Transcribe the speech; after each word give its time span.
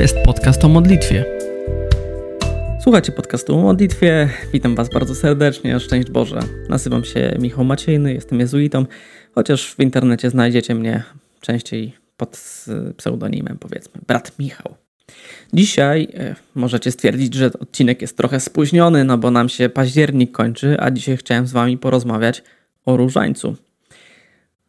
jest 0.00 0.16
podcast 0.24 0.64
o 0.64 0.68
modlitwie. 0.68 1.24
Słuchajcie 2.82 3.12
podcastu 3.12 3.58
o 3.58 3.62
modlitwie. 3.62 4.28
Witam 4.52 4.74
Was 4.74 4.88
bardzo 4.94 5.14
serdecznie. 5.14 5.80
Szczęść 5.80 6.10
Boże. 6.10 6.40
Nazywam 6.68 7.04
się 7.04 7.36
Michał 7.38 7.64
Maciejny, 7.64 8.14
jestem 8.14 8.40
jezuitą, 8.40 8.86
chociaż 9.34 9.74
w 9.74 9.80
internecie 9.80 10.30
znajdziecie 10.30 10.74
mnie 10.74 11.02
częściej 11.40 11.92
pod 12.16 12.64
pseudonimem, 12.96 13.58
powiedzmy, 13.58 14.00
brat 14.06 14.38
Michał. 14.38 14.74
Dzisiaj 15.52 16.08
e, 16.14 16.34
możecie 16.54 16.90
stwierdzić, 16.90 17.34
że 17.34 17.46
odcinek 17.60 18.02
jest 18.02 18.16
trochę 18.16 18.40
spóźniony, 18.40 19.04
no 19.04 19.18
bo 19.18 19.30
nam 19.30 19.48
się 19.48 19.68
październik 19.68 20.32
kończy, 20.32 20.76
a 20.78 20.90
dzisiaj 20.90 21.16
chciałem 21.16 21.46
z 21.46 21.52
Wami 21.52 21.78
porozmawiać 21.78 22.42
o 22.86 22.96
różańcu. 22.96 23.56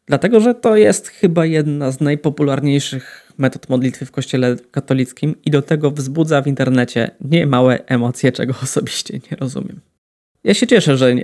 Dlatego, 0.05 0.39
że 0.39 0.55
to 0.55 0.75
jest 0.75 1.07
chyba 1.07 1.45
jedna 1.45 1.91
z 1.91 2.01
najpopularniejszych 2.01 3.30
metod 3.41 3.69
modlitwy 3.69 4.05
w 4.05 4.11
Kościele 4.11 4.55
katolickim 4.71 5.35
i 5.45 5.51
do 5.51 5.61
tego 5.61 5.91
wzbudza 5.91 6.41
w 6.41 6.47
internecie 6.47 7.11
niemałe 7.21 7.85
emocje, 7.85 8.31
czego 8.31 8.53
osobiście 8.63 9.13
nie 9.31 9.37
rozumiem. 9.37 9.79
Ja 10.43 10.53
się 10.53 10.67
cieszę, 10.67 10.97
że 10.97 11.07
e, 11.07 11.15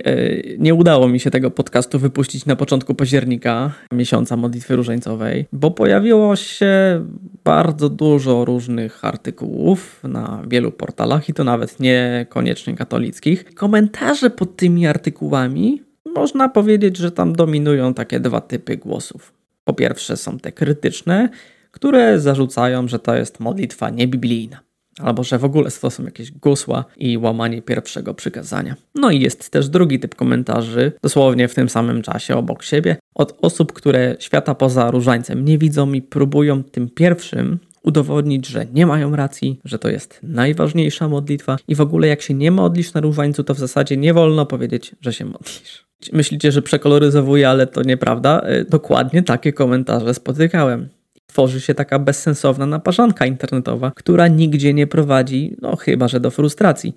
nie 0.58 0.74
udało 0.74 1.08
mi 1.08 1.20
się 1.20 1.30
tego 1.30 1.50
podcastu 1.50 1.98
wypuścić 1.98 2.46
na 2.46 2.56
początku 2.56 2.94
października, 2.94 3.72
miesiąca 3.92 4.36
modlitwy 4.36 4.76
różańcowej, 4.76 5.46
bo 5.52 5.70
pojawiło 5.70 6.36
się 6.36 7.04
bardzo 7.44 7.88
dużo 7.88 8.44
różnych 8.44 9.04
artykułów 9.04 10.00
na 10.04 10.42
wielu 10.48 10.72
portalach 10.72 11.28
i 11.28 11.34
to 11.34 11.44
nawet 11.44 11.80
niekoniecznie 11.80 12.76
katolickich. 12.76 13.54
Komentarze 13.54 14.30
pod 14.30 14.56
tymi 14.56 14.86
artykułami 14.86 15.82
można 16.14 16.48
powiedzieć, 16.48 16.96
że 16.96 17.12
tam 17.12 17.32
dominują 17.32 17.94
takie 17.94 18.20
dwa 18.20 18.40
typy 18.40 18.76
głosów. 18.76 19.32
Po 19.64 19.72
pierwsze 19.72 20.16
są 20.16 20.38
te 20.38 20.52
krytyczne, 20.52 21.28
które 21.78 22.20
zarzucają, 22.20 22.88
że 22.88 22.98
to 22.98 23.14
jest 23.14 23.40
modlitwa 23.40 23.90
niebiblijna, 23.90 24.60
albo 25.00 25.24
że 25.24 25.38
w 25.38 25.44
ogóle 25.44 25.70
to 25.70 25.90
są 25.90 26.04
jakieś 26.04 26.32
gusła 26.32 26.84
i 26.96 27.18
łamanie 27.18 27.62
pierwszego 27.62 28.14
przykazania. 28.14 28.74
No 28.94 29.10
i 29.10 29.20
jest 29.20 29.50
też 29.50 29.68
drugi 29.68 30.00
typ 30.00 30.14
komentarzy, 30.14 30.92
dosłownie 31.02 31.48
w 31.48 31.54
tym 31.54 31.68
samym 31.68 32.02
czasie 32.02 32.36
obok 32.36 32.62
siebie, 32.62 32.96
od 33.14 33.38
osób, 33.42 33.72
które 33.72 34.16
świata 34.18 34.54
poza 34.54 34.90
różańcem 34.90 35.44
nie 35.44 35.58
widzą 35.58 35.92
i 35.92 36.02
próbują 36.02 36.64
tym 36.64 36.90
pierwszym 36.90 37.58
udowodnić, 37.82 38.46
że 38.46 38.66
nie 38.72 38.86
mają 38.86 39.16
racji, 39.16 39.60
że 39.64 39.78
to 39.78 39.88
jest 39.88 40.20
najważniejsza 40.22 41.08
modlitwa 41.08 41.56
i 41.68 41.74
w 41.74 41.80
ogóle 41.80 42.08
jak 42.08 42.22
się 42.22 42.34
nie 42.34 42.50
modlisz 42.50 42.94
na 42.94 43.00
różańcu, 43.00 43.44
to 43.44 43.54
w 43.54 43.58
zasadzie 43.58 43.96
nie 43.96 44.14
wolno 44.14 44.46
powiedzieć, 44.46 44.96
że 45.00 45.12
się 45.12 45.24
modlisz. 45.24 45.88
Myślicie, 46.12 46.52
że 46.52 46.62
przekoloryzowuję, 46.62 47.48
ale 47.48 47.66
to 47.66 47.82
nieprawda. 47.82 48.40
E, 48.40 48.64
dokładnie 48.64 49.22
takie 49.22 49.52
komentarze 49.52 50.14
spotykałem. 50.14 50.88
Tworzy 51.32 51.60
się 51.60 51.74
taka 51.74 51.98
bezsensowna 51.98 52.66
naparzanka 52.66 53.26
internetowa, 53.26 53.92
która 53.96 54.28
nigdzie 54.28 54.74
nie 54.74 54.86
prowadzi, 54.86 55.56
no 55.62 55.76
chyba 55.76 56.08
że 56.08 56.20
do 56.20 56.30
frustracji. 56.30 56.94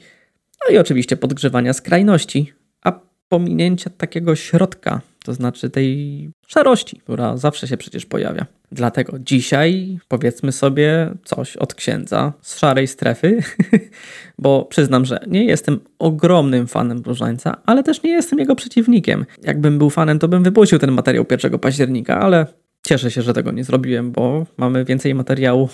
No 0.63 0.75
i 0.75 0.77
oczywiście 0.77 1.17
podgrzewania 1.17 1.73
skrajności, 1.73 2.53
a 2.83 2.99
pominięcia 3.27 3.89
takiego 3.89 4.35
środka, 4.35 5.01
to 5.25 5.33
znaczy 5.33 5.69
tej 5.69 6.31
szarości, 6.47 6.99
która 6.99 7.38
zawsze 7.38 7.67
się 7.67 7.77
przecież 7.77 8.05
pojawia. 8.05 8.45
Dlatego 8.71 9.19
dzisiaj 9.19 9.99
powiedzmy 10.07 10.51
sobie 10.51 11.11
coś 11.23 11.57
od 11.57 11.73
księdza 11.73 12.33
z 12.41 12.59
szarej 12.59 12.88
strefy, 12.88 13.39
bo 14.43 14.66
przyznam, 14.66 15.05
że 15.05 15.19
nie 15.27 15.45
jestem 15.45 15.79
ogromnym 15.99 16.67
fanem 16.67 17.01
Różańca, 17.05 17.61
ale 17.66 17.83
też 17.83 18.03
nie 18.03 18.11
jestem 18.11 18.39
jego 18.39 18.55
przeciwnikiem. 18.55 19.25
Jakbym 19.43 19.77
był 19.77 19.89
fanem, 19.89 20.19
to 20.19 20.27
bym 20.27 20.43
wypuścił 20.43 20.79
ten 20.79 20.91
materiał 20.91 21.25
1 21.31 21.59
października, 21.59 22.19
ale 22.19 22.45
cieszę 22.87 23.11
się, 23.11 23.21
że 23.21 23.33
tego 23.33 23.51
nie 23.51 23.63
zrobiłem, 23.63 24.11
bo 24.11 24.45
mamy 24.57 24.85
więcej 24.85 25.15
materiału 25.15 25.69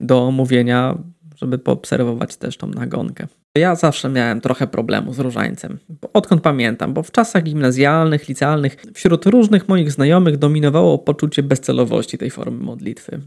do 0.00 0.22
omówienia 0.22 0.98
żeby 1.36 1.58
poobserwować 1.58 2.36
też 2.36 2.56
tą 2.56 2.66
nagonkę. 2.66 3.26
Ja 3.58 3.74
zawsze 3.74 4.08
miałem 4.08 4.40
trochę 4.40 4.66
problemu 4.66 5.14
z 5.14 5.18
różańcem, 5.18 5.78
odkąd 6.12 6.42
pamiętam, 6.42 6.94
bo 6.94 7.02
w 7.02 7.10
czasach 7.10 7.42
gimnazjalnych, 7.42 8.28
licealnych, 8.28 8.76
wśród 8.94 9.26
różnych 9.26 9.68
moich 9.68 9.92
znajomych 9.92 10.36
dominowało 10.36 10.98
poczucie 10.98 11.42
bezcelowości 11.42 12.18
tej 12.18 12.30
formy 12.30 12.64
modlitwy. 12.64 13.20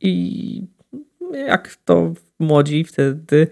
I 0.00 0.66
jak 1.32 1.76
to 1.84 2.14
młodzi 2.38 2.84
wtedy, 2.84 3.46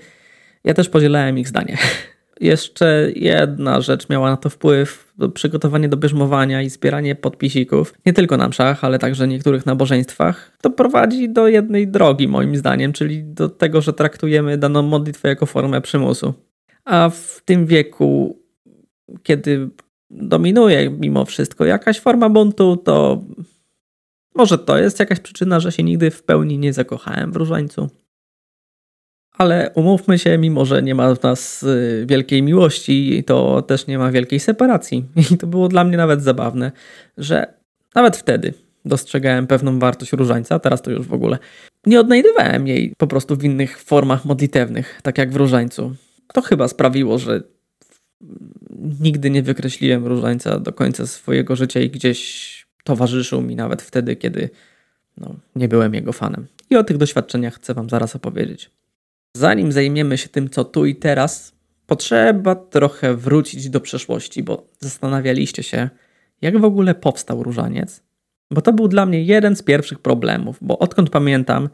ja 0.64 0.74
też 0.74 0.88
podzielałem 0.88 1.38
ich 1.38 1.48
zdanie. 1.48 1.78
Jeszcze 2.42 3.12
jedna 3.16 3.80
rzecz 3.80 4.08
miała 4.08 4.30
na 4.30 4.36
to 4.36 4.50
wpływ, 4.50 5.14
przygotowanie 5.34 5.88
do 5.88 5.97
bierzmowania 5.97 6.62
i 6.62 6.70
zbieranie 6.70 7.14
podpisików, 7.14 7.94
nie 8.06 8.12
tylko 8.12 8.36
na 8.36 8.48
mszach, 8.48 8.84
ale 8.84 8.98
także 8.98 9.28
niektórych 9.28 9.66
nabożeństwach, 9.66 10.56
to 10.60 10.70
prowadzi 10.70 11.28
do 11.28 11.48
jednej 11.48 11.88
drogi 11.88 12.28
moim 12.28 12.56
zdaniem, 12.56 12.92
czyli 12.92 13.25
do 13.25 13.48
tego, 13.48 13.80
że 13.80 13.92
traktujemy 13.92 14.58
daną 14.58 14.82
modlitwę 14.82 15.28
jako 15.28 15.47
formę 15.47 15.80
przymusu. 15.80 16.34
A 16.84 17.10
w 17.10 17.42
tym 17.44 17.66
wieku, 17.66 18.38
kiedy 19.22 19.70
dominuje 20.10 20.91
mimo 20.91 21.24
wszystko 21.24 21.64
jakaś 21.64 22.00
forma 22.00 22.28
buntu, 22.28 22.76
to 22.76 23.22
może 24.34 24.59
to 24.59 24.78
jest 24.78 25.00
jakaś 25.00 25.20
przyczyna, 25.20 25.60
że 25.60 25.72
się 25.72 25.82
nigdy 25.82 26.10
w 26.10 26.22
pełni 26.22 26.59
nie 26.59 26.72
zakochałem 26.72 27.32
w 27.32 27.36
różańcu. 27.36 27.88
Ale 29.38 29.70
umówmy 29.75 30.19
się, 30.19 30.38
mimo 30.38 30.65
że 30.65 30.82
nie 30.82 30.94
ma 30.94 31.15
w 31.15 31.22
nas 31.22 31.62
y, 31.62 32.04
wielkiej 32.09 32.43
miłości, 32.43 33.25
to 33.26 33.62
też 33.62 33.87
nie 33.87 33.98
ma 33.98 34.10
wielkiej 34.10 34.41
separacji. 34.41 35.04
I 35.32 35.38
to 35.38 35.47
było 35.47 35.69
dla 35.69 35.84
mnie 35.84 35.97
nawet 35.97 36.22
zabawne, 36.22 36.72
że 37.19 37.54
nawet 37.94 38.16
wtedy 38.16 38.54
dostrzegałem 38.84 39.47
pewną 39.47 39.78
wartość 39.78 40.12
różańca, 40.12 40.59
teraz 40.59 40.82
to 40.82 40.91
już 40.91 41.06
w 41.06 41.12
ogóle 41.12 41.38
nie 41.87 42.00
odnajdywałem 42.00 42.66
jej 42.66 42.94
po 42.98 43.06
prostu 43.06 43.37
w 43.37 43.44
innych 43.44 43.78
formach 43.78 44.25
modlitewnych, 44.25 45.00
tak 45.03 45.19
jak 45.19 45.32
w 45.32 45.37
różańcu. 45.37 45.94
To 46.32 46.42
chyba 46.42 46.69
sprawiło, 46.69 47.19
że 47.19 47.42
nigdy 49.00 49.31
nie 49.31 49.42
wykreśliłem 49.42 50.06
różańca 50.06 50.59
do 50.59 50.72
końca 50.72 51.06
swojego 51.06 51.56
życia 51.56 51.81
i 51.81 51.91
gdzieś 51.91 52.66
towarzyszył 52.84 53.42
mi 53.42 53.56
nawet 53.56 53.82
wtedy, 53.82 54.16
kiedy 54.16 54.50
no, 55.16 55.37
nie 55.56 55.69
byłem 55.69 55.94
jego 55.94 56.12
fanem. 56.12 56.47
I 56.71 56.76
o 56.76 56.84
tych 56.84 56.97
doświadczeniach 56.97 57.54
chcę 57.54 57.75
Wam 57.75 57.91
zaraz 57.91 58.16
opowiedzieć. 58.16 58.71
Zanim 59.37 59.72
zajmiemy 59.72 60.19
się 60.19 60.28
tym, 60.28 60.50
co 60.50 60.65
tu 60.65 60.87
i 60.87 60.97
teraz, 60.97 61.53
potrzeba 61.87 62.54
trochę 62.54 63.16
wrócić 63.16 63.70
do 63.70 63.81
przeszłości, 63.81 64.43
bo 64.43 64.66
zastanawialiście 64.81 65.62
się, 65.62 65.91
jak 66.43 66.59
w 66.59 66.65
ogóle 66.65 66.94
powstał 66.94 67.42
różaniec. 67.42 68.03
Bo 68.50 68.60
to 68.60 68.72
był 68.72 68.88
dla 68.88 69.06
mnie 69.06 69.22
jeden 69.22 69.56
z 69.56 69.62
pierwszych 69.62 69.98
problemów, 69.98 70.59
bo 70.60 70.78
odkąd 70.78 71.10
pamiętam, 71.10 71.69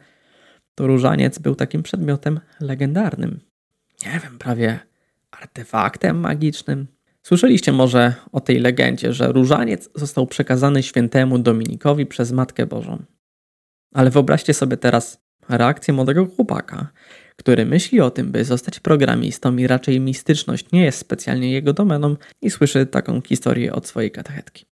to 0.75 0.87
różaniec 0.87 1.39
był 1.39 1.55
takim 1.55 1.83
przedmiotem 1.83 2.41
legendarnym. 2.61 3.41
Nie 4.07 4.21
wiem, 4.21 4.39
prawie 4.39 4.79
artefaktem 5.31 6.21
magicznym. 6.21 6.87
Słyszeliście 7.23 7.73
może 7.73 8.15
o 8.33 8.41
tej 8.41 8.59
legendzie, 8.59 9.13
że 9.13 9.33
różaniec 9.33 9.91
został 9.95 10.27
przekazany 10.27 10.83
świętemu 10.83 11.39
Dominikowi 11.39 12.07
przez 12.07 12.33
Matkę 12.33 12.67
Bożą. 12.67 13.03
Ale 13.95 14.11
wyobraźcie 14.11 14.55
sobie 14.55 14.77
teraz 14.77 15.21
reakcję 15.49 15.95
młodego 15.95 16.27
chłopaka, 16.27 16.93
który 17.39 17.67
myśli 17.67 18.01
o 18.01 18.11
tym, 18.11 18.33
by 18.33 18.45
zostać 18.45 18.81
programistą 18.81 19.57
i 19.57 19.67
raczej 19.67 20.01
mistyczność 20.01 20.73
nie 20.73 20.85
jest 20.85 20.99
specjalnie 20.99 21.53
jego 21.53 21.73
domeną 21.73 22.17
i 22.43 22.51
słyszy 22.51 22.87
taką 22.87 23.21
historię 23.21 23.73
od 23.73 23.87
swojej 23.87 24.11
katechetki. 24.11 24.67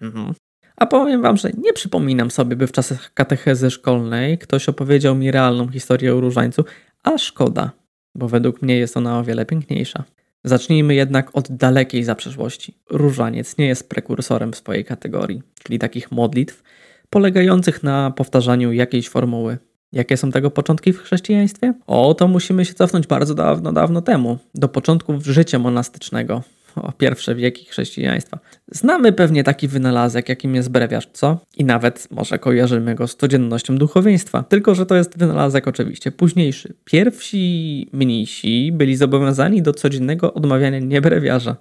Mhm. 0.00 0.34
A 0.76 0.86
powiem 0.86 1.22
wam, 1.22 1.36
że 1.36 1.50
nie 1.58 1.72
przypominam 1.72 2.30
sobie, 2.30 2.56
by 2.56 2.66
w 2.66 2.72
czasach 2.72 3.14
katechezy 3.14 3.70
szkolnej 3.70 4.38
ktoś 4.38 4.68
opowiedział 4.68 5.14
mi 5.14 5.30
realną 5.30 5.68
historię 5.68 6.14
o 6.14 6.20
różańcu, 6.20 6.64
a 7.02 7.18
szkoda, 7.18 7.70
bo 8.14 8.28
według 8.28 8.62
mnie 8.62 8.76
jest 8.76 8.96
ona 8.96 9.18
o 9.18 9.24
wiele 9.24 9.46
piękniejsza. 9.46 10.04
Zacznijmy 10.44 10.94
jednak 10.94 11.36
od 11.36 11.52
dalekiej 11.52 12.04
zaprzeszłości. 12.04 12.74
Różaniec 12.90 13.58
nie 13.58 13.66
jest 13.66 13.88
prekursorem 13.88 14.54
swojej 14.54 14.84
kategorii, 14.84 15.42
czyli 15.64 15.78
takich 15.78 16.12
modlitw 16.12 16.62
polegających 17.10 17.82
na 17.82 18.10
powtarzaniu 18.10 18.72
jakiejś 18.72 19.08
formuły. 19.08 19.58
Jakie 19.92 20.16
są 20.16 20.30
tego 20.30 20.50
początki 20.50 20.92
w 20.92 20.98
chrześcijaństwie? 20.98 21.74
O, 21.86 22.14
to 22.14 22.28
musimy 22.28 22.64
się 22.64 22.74
cofnąć 22.74 23.06
bardzo 23.06 23.34
dawno, 23.34 23.72
dawno 23.72 24.02
temu, 24.02 24.38
do 24.54 24.68
początków 24.68 25.26
życia 25.26 25.58
monastycznego, 25.58 26.42
o 26.76 26.92
pierwsze 26.92 27.34
wieki 27.34 27.64
chrześcijaństwa. 27.64 28.38
Znamy 28.72 29.12
pewnie 29.12 29.44
taki 29.44 29.68
wynalazek, 29.68 30.28
jakim 30.28 30.54
jest 30.54 30.68
brewiarz, 30.68 31.08
co? 31.12 31.38
I 31.56 31.64
nawet 31.64 32.08
może 32.10 32.38
kojarzymy 32.38 32.94
go 32.94 33.08
z 33.08 33.16
codziennością 33.16 33.76
duchowieństwa. 33.76 34.42
Tylko, 34.42 34.74
że 34.74 34.86
to 34.86 34.94
jest 34.94 35.18
wynalazek 35.18 35.68
oczywiście 35.68 36.12
późniejszy. 36.12 36.74
Pierwsi 36.84 37.88
mnisi 37.92 38.72
byli 38.72 38.96
zobowiązani 38.96 39.62
do 39.62 39.72
codziennego 39.72 40.34
odmawiania 40.34 40.78
nie 40.78 41.00
brewiarza, 41.00 41.56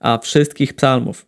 a 0.00 0.18
wszystkich 0.18 0.74
psalmów. 0.74 1.26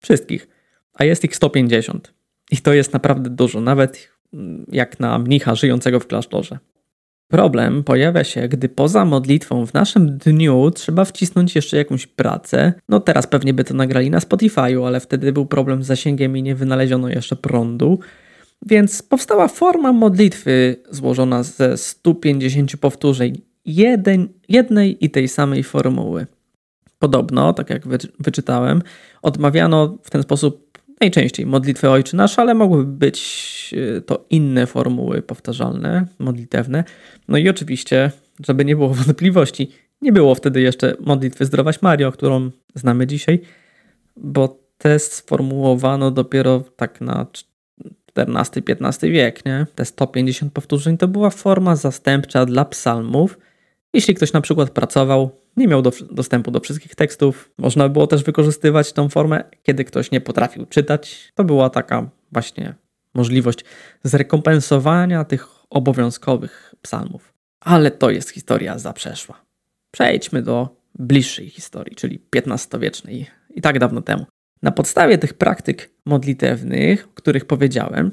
Wszystkich. 0.00 0.48
A 0.94 1.04
jest 1.04 1.24
ich 1.24 1.36
150. 1.36 2.14
I 2.50 2.56
to 2.56 2.72
jest 2.72 2.92
naprawdę 2.92 3.30
dużo. 3.30 3.60
Nawet 3.60 4.08
jak 4.72 5.00
na 5.00 5.18
mnicha 5.18 5.54
żyjącego 5.54 6.00
w 6.00 6.06
klasztorze. 6.06 6.58
Problem 7.28 7.84
pojawia 7.84 8.24
się, 8.24 8.48
gdy 8.48 8.68
poza 8.68 9.04
modlitwą 9.04 9.66
w 9.66 9.74
naszym 9.74 10.18
dniu 10.18 10.70
trzeba 10.70 11.04
wcisnąć 11.04 11.54
jeszcze 11.54 11.76
jakąś 11.76 12.06
pracę. 12.06 12.72
No 12.88 13.00
teraz 13.00 13.26
pewnie 13.26 13.54
by 13.54 13.64
to 13.64 13.74
nagrali 13.74 14.10
na 14.10 14.18
Spotify'u, 14.18 14.86
ale 14.86 15.00
wtedy 15.00 15.32
był 15.32 15.46
problem 15.46 15.82
z 15.82 15.86
zasięgiem 15.86 16.36
i 16.36 16.42
nie 16.42 16.54
wynaleziono 16.54 17.08
jeszcze 17.08 17.36
prądu. 17.36 17.98
Więc 18.66 19.02
powstała 19.02 19.48
forma 19.48 19.92
modlitwy 19.92 20.76
złożona 20.90 21.42
ze 21.42 21.76
150 21.76 22.76
powtórzeń 22.76 23.40
jeden, 23.64 24.28
jednej 24.48 25.04
i 25.04 25.10
tej 25.10 25.28
samej 25.28 25.62
formuły. 25.62 26.26
Podobno, 26.98 27.52
tak 27.52 27.70
jak 27.70 27.82
wyczytałem, 28.20 28.82
odmawiano 29.22 29.98
w 30.02 30.10
ten 30.10 30.22
sposób 30.22 30.67
najczęściej 31.00 31.46
modlitwę 31.46 31.90
Ojczy 31.90 32.16
Nasz, 32.16 32.38
ale 32.38 32.54
mogłyby 32.54 32.92
być 32.92 33.74
e, 33.96 34.00
to 34.00 34.24
inne 34.30 34.66
formuły 34.66 35.22
powtarzalne, 35.22 36.06
modlitewne. 36.18 36.84
No 37.28 37.38
i 37.38 37.48
oczywiście, 37.48 38.10
żeby 38.46 38.64
nie 38.64 38.76
było 38.76 38.88
wątpliwości, 38.94 39.70
nie 40.02 40.12
było 40.12 40.34
wtedy 40.34 40.60
jeszcze 40.60 40.96
modlitwy 41.00 41.44
Zdrowaś 41.44 41.82
Mario, 41.82 42.12
którą 42.12 42.50
znamy 42.74 43.06
dzisiaj, 43.06 43.40
bo 44.16 44.58
te 44.78 44.98
sformułowano 44.98 46.10
dopiero 46.10 46.64
tak 46.76 47.00
na 47.00 47.26
XIV-XV 48.16 49.10
wiek, 49.10 49.44
nie? 49.44 49.66
Te 49.74 49.84
150 49.84 50.52
powtórzeń 50.52 50.98
to 50.98 51.08
była 51.08 51.30
forma 51.30 51.76
zastępcza 51.76 52.46
dla 52.46 52.64
psalmów. 52.64 53.38
Jeśli 53.94 54.14
ktoś 54.14 54.32
na 54.32 54.40
przykład 54.40 54.70
pracował, 54.70 55.30
nie 55.56 55.68
miał 55.68 55.82
do, 55.82 55.92
dostępu 56.10 56.50
do 56.50 56.60
wszystkich 56.60 56.94
tekstów, 56.94 57.50
można 57.58 57.88
było 57.88 58.06
też 58.06 58.24
wykorzystywać 58.24 58.92
tą 58.92 59.08
formę, 59.08 59.44
kiedy 59.62 59.84
ktoś 59.84 60.10
nie 60.10 60.20
potrafił 60.20 60.66
czytać. 60.66 61.32
To 61.34 61.44
była 61.44 61.70
taka 61.70 62.10
właśnie 62.32 62.74
możliwość 63.14 63.64
zrekompensowania 64.02 65.24
tych 65.24 65.48
obowiązkowych 65.70 66.74
psalmów. 66.82 67.34
Ale 67.60 67.90
to 67.90 68.10
jest 68.10 68.30
historia 68.30 68.78
zaprzeszła. 68.78 69.40
Przejdźmy 69.90 70.42
do 70.42 70.76
bliższej 70.98 71.50
historii, 71.50 71.96
czyli 71.96 72.22
XV-wiecznej 72.36 73.26
i 73.54 73.60
tak 73.60 73.78
dawno 73.78 74.02
temu. 74.02 74.26
Na 74.62 74.72
podstawie 74.72 75.18
tych 75.18 75.34
praktyk 75.34 75.90
modlitewnych, 76.06 77.08
o 77.08 77.12
których 77.14 77.44
powiedziałem, 77.44 78.10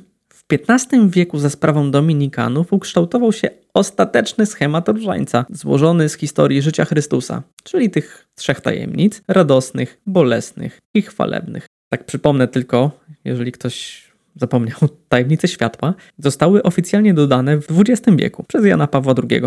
w 0.51 0.53
XV 0.53 1.09
wieku 1.09 1.39
za 1.39 1.49
sprawą 1.49 1.91
Dominikanów 1.91 2.73
ukształtował 2.73 3.31
się 3.31 3.49
ostateczny 3.73 4.45
schemat 4.45 4.89
różańca, 4.89 5.45
złożony 5.49 6.09
z 6.09 6.17
historii 6.17 6.61
życia 6.61 6.85
Chrystusa, 6.85 7.43
czyli 7.63 7.89
tych 7.89 8.27
trzech 8.35 8.61
tajemnic 8.61 9.21
radosnych, 9.27 10.01
bolesnych 10.05 10.79
i 10.93 11.01
chwalebnych. 11.01 11.65
Tak 11.89 12.05
przypomnę 12.05 12.47
tylko, 12.47 12.91
jeżeli 13.23 13.51
ktoś 13.51 14.03
zapomniał, 14.35 14.77
tajemnice 15.09 15.47
światła 15.47 15.93
zostały 16.17 16.63
oficjalnie 16.63 17.13
dodane 17.13 17.61
w 17.61 17.67
XX 17.79 18.17
wieku 18.17 18.43
przez 18.43 18.65
Jana 18.65 18.87
Pawła 18.87 19.13
II. 19.29 19.41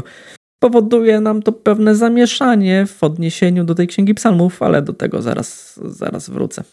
Powoduje 0.58 1.20
nam 1.20 1.42
to 1.42 1.52
pewne 1.52 1.94
zamieszanie 1.94 2.86
w 2.86 3.04
odniesieniu 3.04 3.64
do 3.64 3.74
tej 3.74 3.86
księgi 3.86 4.14
psalmów, 4.14 4.62
ale 4.62 4.82
do 4.82 4.92
tego 4.92 5.22
zaraz, 5.22 5.80
zaraz 5.84 6.30
wrócę. 6.30 6.64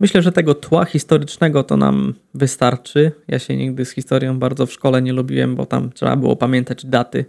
Myślę, 0.00 0.22
że 0.22 0.32
tego 0.32 0.54
tła 0.54 0.84
historycznego 0.84 1.64
to 1.64 1.76
nam 1.76 2.14
wystarczy. 2.34 3.12
Ja 3.28 3.38
się 3.38 3.56
nigdy 3.56 3.84
z 3.84 3.90
historią 3.90 4.38
bardzo 4.38 4.66
w 4.66 4.72
szkole 4.72 5.02
nie 5.02 5.12
lubiłem, 5.12 5.56
bo 5.56 5.66
tam 5.66 5.92
trzeba 5.92 6.16
było 6.16 6.36
pamiętać 6.36 6.86
daty 6.86 7.24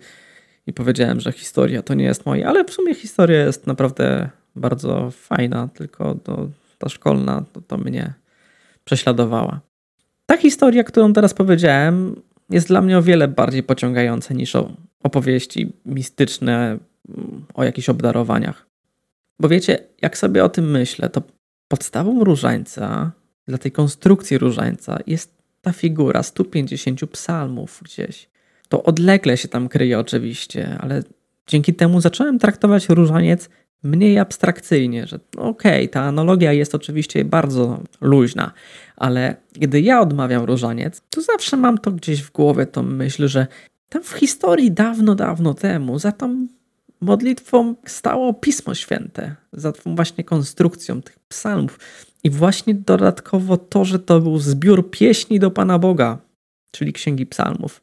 i 0.68 0.74
powiedziałem, 0.74 1.20
że 1.20 1.32
historia 1.32 1.82
to 1.82 1.94
nie 1.94 2.06
jest 2.06 2.26
moje, 2.26 2.48
ale 2.48 2.64
w 2.64 2.72
sumie 2.72 2.96
historia 2.96 3.46
jest 3.46 3.68
naprawdę 3.68 4.30
bardzo 4.56 5.12
fajna, 5.12 5.70
tylko 5.74 6.16
to, 6.16 6.50
ta 6.78 6.90
szkolna 6.90 7.44
to, 7.54 7.62
to 7.62 7.78
mnie 7.78 8.14
prześladowała. 8.84 9.60
Ta 10.26 10.38
historia, 10.38 10.84
którą 10.84 11.14
teraz 11.14 11.34
powiedziałem, 11.34 12.22
jest 12.50 12.68
dla 12.68 12.82
mnie 12.82 12.98
o 12.98 13.02
wiele 13.02 13.28
bardziej 13.28 13.64
pociągająca 13.64 14.34
niż 14.34 14.54
opowieści 15.04 15.74
mistyczne 15.86 16.78
o 17.54 17.64
jakichś 17.64 17.90
obdarowaniach. 17.90 18.68
Bo 19.40 19.50
wiecie, 19.50 19.80
jak 20.02 20.18
sobie 20.18 20.44
o 20.44 20.50
tym 20.50 20.72
myślę, 20.72 21.10
to 21.10 21.22
Podstawą 21.68 22.24
różańca, 22.24 23.12
dla 23.48 23.58
tej 23.58 23.72
konstrukcji 23.72 24.38
różańca 24.38 25.00
jest 25.08 25.38
ta 25.62 25.72
figura 25.72 26.24
150 26.24 27.10
psalmów 27.12 27.82
gdzieś. 27.84 28.30
To 28.70 28.84
odlegle 28.84 29.38
się 29.38 29.48
tam 29.48 29.70
kryje 29.70 30.00
oczywiście, 30.00 30.78
ale 30.80 31.04
dzięki 31.48 31.74
temu 31.74 32.02
zacząłem 32.02 32.40
traktować 32.40 32.90
różaniec 32.90 33.50
mniej 33.84 34.20
abstrakcyjnie, 34.20 35.08
że 35.08 35.20
no 35.36 35.42
okej, 35.42 35.84
okay, 35.84 35.88
ta 35.88 36.02
analogia 36.02 36.54
jest 36.54 36.76
oczywiście 36.76 37.26
bardzo 37.26 37.84
luźna, 38.02 38.52
ale 38.96 39.36
gdy 39.54 39.82
ja 39.82 40.02
odmawiam 40.02 40.44
różaniec, 40.44 41.02
to 41.10 41.22
zawsze 41.22 41.58
mam 41.58 41.78
to 41.78 41.92
gdzieś 41.92 42.24
w 42.24 42.32
głowie, 42.32 42.66
tą 42.66 42.84
myśl, 42.84 43.28
że 43.28 43.48
tam 43.90 44.04
w 44.04 44.12
historii 44.12 44.72
dawno, 44.72 45.16
dawno 45.16 45.54
temu, 45.54 46.00
za 46.00 46.12
tą 46.12 46.48
modlitwą 47.02 47.76
stało 47.86 48.34
Pismo 48.34 48.76
Święte, 48.76 49.36
za 49.54 49.72
tą 49.72 49.96
właśnie 49.96 50.24
konstrukcją 50.24 51.02
tych 51.02 51.20
psalmów. 51.20 51.80
I 52.24 52.30
właśnie 52.30 52.74
dodatkowo 52.74 53.58
to, 53.58 53.86
że 53.86 54.00
to 54.00 54.20
był 54.20 54.40
zbiór 54.40 54.92
pieśni 54.92 55.40
do 55.40 55.52
Pana 55.52 55.80
Boga, 55.80 56.18
czyli 56.72 56.94
Księgi 56.94 57.26
Psalmów. 57.26 57.82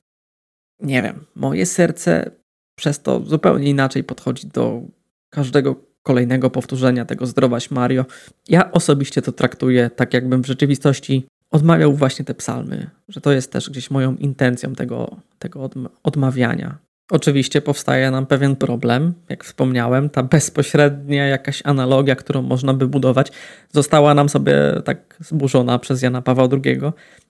Nie 0.80 1.02
wiem, 1.02 1.24
moje 1.34 1.66
serce 1.66 2.30
przez 2.78 3.02
to 3.02 3.20
zupełnie 3.20 3.70
inaczej 3.70 4.04
podchodzi 4.04 4.46
do 4.46 4.82
każdego 5.30 5.76
kolejnego 6.02 6.50
powtórzenia 6.50 7.04
tego 7.04 7.26
zdrowaś 7.26 7.70
Mario. 7.70 8.04
Ja 8.48 8.72
osobiście 8.72 9.22
to 9.22 9.32
traktuję 9.32 9.90
tak, 9.96 10.14
jakbym 10.14 10.42
w 10.42 10.46
rzeczywistości 10.46 11.26
odmawiał 11.50 11.92
właśnie 11.92 12.24
te 12.24 12.34
psalmy, 12.34 12.90
że 13.08 13.20
to 13.20 13.32
jest 13.32 13.52
też 13.52 13.70
gdzieś 13.70 13.90
moją 13.90 14.16
intencją 14.16 14.74
tego, 14.74 15.16
tego 15.38 15.70
odmawiania. 16.02 16.78
Oczywiście 17.10 17.60
powstaje 17.60 18.10
nam 18.10 18.26
pewien 18.26 18.56
problem, 18.56 19.14
jak 19.28 19.44
wspomniałem, 19.44 20.10
ta 20.10 20.22
bezpośrednia 20.22 21.26
jakaś 21.26 21.62
analogia, 21.64 22.16
którą 22.16 22.42
można 22.42 22.74
by 22.74 22.88
budować, 22.88 23.32
została 23.72 24.14
nam 24.14 24.28
sobie 24.28 24.54
tak 24.84 25.16
zburzona 25.20 25.78
przez 25.78 26.02
Jana 26.02 26.22
Pawła 26.22 26.48
II, 26.52 26.80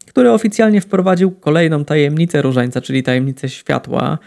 który 0.07 0.31
oficjalnie 0.31 0.81
wprowadził 0.81 1.31
kolejną 1.31 1.85
tajemnicę 1.85 2.43
różańca, 2.43 2.81
czyli 2.81 3.03
tajemnicę 3.03 3.49
światła. 3.49 4.19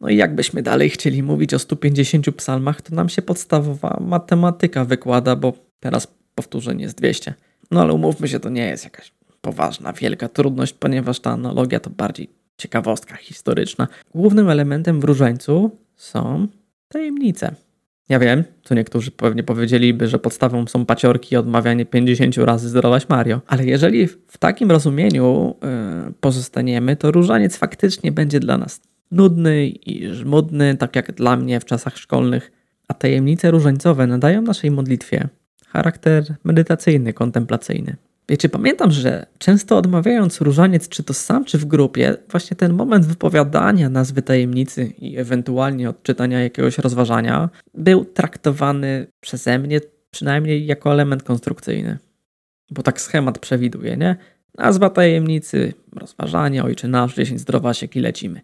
No 0.00 0.08
i 0.08 0.16
jakbyśmy 0.16 0.62
dalej 0.62 0.90
chcieli 0.90 1.22
mówić 1.22 1.54
o 1.54 1.58
150 1.58 2.36
psalmach, 2.36 2.82
to 2.82 2.94
nam 2.94 3.08
się 3.08 3.22
podstawowa 3.22 3.98
matematyka 4.00 4.84
wykłada, 4.84 5.36
bo 5.36 5.52
teraz 5.80 6.08
powtórzenie 6.34 6.84
jest 6.84 6.96
200. 6.98 7.34
No 7.70 7.82
ale 7.82 7.92
umówmy 7.92 8.28
się, 8.28 8.40
to 8.40 8.48
nie 8.48 8.66
jest 8.66 8.84
jakaś 8.84 9.12
poważna, 9.40 9.92
wielka 9.92 10.28
trudność, 10.28 10.72
ponieważ 10.72 11.20
ta 11.20 11.30
analogia 11.30 11.80
to 11.80 11.90
bardziej 11.90 12.43
ciekawostka 12.56 13.16
historyczna. 13.16 13.88
Głównym 14.14 14.50
elementem 14.50 15.00
w 15.00 15.04
różańcu 15.04 15.70
są 15.96 16.48
tajemnice. 16.88 17.54
Ja 18.08 18.18
wiem, 18.18 18.44
co 18.64 18.74
niektórzy 18.74 19.10
pewnie 19.10 19.42
powiedzieliby, 19.42 20.08
że 20.08 20.18
podstawą 20.18 20.66
są 20.66 20.86
paciorki 20.86 21.34
i 21.34 21.38
odmawianie 21.38 21.86
50 21.86 22.36
razy 22.36 22.68
zdrowaś 22.68 23.08
Mario. 23.08 23.40
Ale 23.46 23.64
jeżeli 23.64 24.06
w 24.08 24.38
takim 24.38 24.70
rozumieniu 24.70 25.54
yy, 26.06 26.12
pozostaniemy, 26.20 26.96
to 26.96 27.10
różaniec 27.10 27.56
faktycznie 27.56 28.12
będzie 28.12 28.40
dla 28.40 28.58
nas 28.58 28.80
nudny 29.10 29.68
i 29.68 30.14
żmudny, 30.14 30.76
tak 30.76 30.96
jak 30.96 31.12
dla 31.12 31.36
mnie 31.36 31.60
w 31.60 31.64
czasach 31.64 31.96
szkolnych. 31.96 32.52
A 32.88 32.94
tajemnice 32.94 33.50
różańcowe 33.50 34.06
nadają 34.06 34.42
naszej 34.42 34.70
modlitwie 34.70 35.28
charakter 35.68 36.34
medytacyjny, 36.44 37.12
kontemplacyjny. 37.12 37.96
Wiecie, 38.28 38.48
pamiętam, 38.48 38.90
że 38.90 39.26
często 39.38 39.76
odmawiając 39.76 40.40
różaniec, 40.40 40.88
czy 40.88 41.02
to 41.02 41.14
sam, 41.14 41.44
czy 41.44 41.58
w 41.58 41.64
grupie, 41.64 42.16
właśnie 42.30 42.56
ten 42.56 42.72
moment 42.72 43.06
wypowiadania 43.06 43.88
nazwy 43.88 44.22
tajemnicy 44.22 44.92
i 44.98 45.18
ewentualnie 45.18 45.88
odczytania 45.90 46.42
jakiegoś 46.42 46.78
rozważania 46.78 47.50
był 47.74 48.04
traktowany 48.04 49.06
przeze 49.20 49.58
mnie 49.58 49.80
przynajmniej 50.10 50.66
jako 50.66 50.92
element 50.92 51.22
konstrukcyjny. 51.22 51.98
Bo 52.70 52.82
tak 52.82 53.00
schemat 53.00 53.38
przewiduje, 53.38 53.96
nie? 53.96 54.16
Nazwa 54.58 54.90
tajemnicy, 54.90 55.74
rozważanie, 55.92 56.64
ojcze 56.64 56.88
nasz, 56.88 57.14
10 57.14 57.40
zdrowasiek 57.40 57.96
i 57.96 58.00
lecimy. 58.00 58.40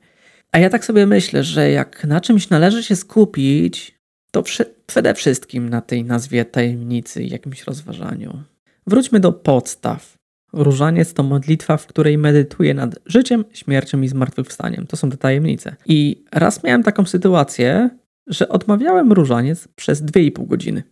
A 0.52 0.58
ja 0.58 0.70
tak 0.70 0.84
sobie 0.84 1.06
myślę, 1.06 1.44
że 1.44 1.70
jak 1.70 2.04
na 2.04 2.20
czymś 2.20 2.50
należy 2.50 2.82
się 2.82 2.96
skupić, 2.96 3.99
to 4.30 4.42
przede 4.87 5.14
wszystkim 5.14 5.68
na 5.68 5.80
tej 5.80 6.04
nazwie 6.04 6.44
tajemnicy 6.44 7.22
i 7.22 7.30
jakimś 7.30 7.64
rozważaniu. 7.64 8.42
Wróćmy 8.90 9.20
do 9.20 9.32
podstaw. 9.32 10.16
Różaniec 10.52 11.14
to 11.14 11.23
modlitwa, 11.23 11.76
w 11.76 11.87
której 11.87 12.18
medytuję 12.18 12.75
nad 12.75 12.99
życiem, 13.06 13.44
śmiercią 13.52 14.00
i 14.00 14.09
zmartwychwstaniem. 14.09 14.87
To 14.87 14.97
są 14.97 15.11
te 15.11 15.16
tajemnice. 15.16 15.76
I 15.87 16.25
raz 16.32 16.64
miałem 16.64 16.82
taką 16.82 17.04
sytuację, 17.04 17.90
że 18.26 18.49
odmawiałem 18.49 19.12
różaniec 19.12 19.68
przez 19.68 20.02
2,5 20.02 20.47
godziny. 20.47 20.82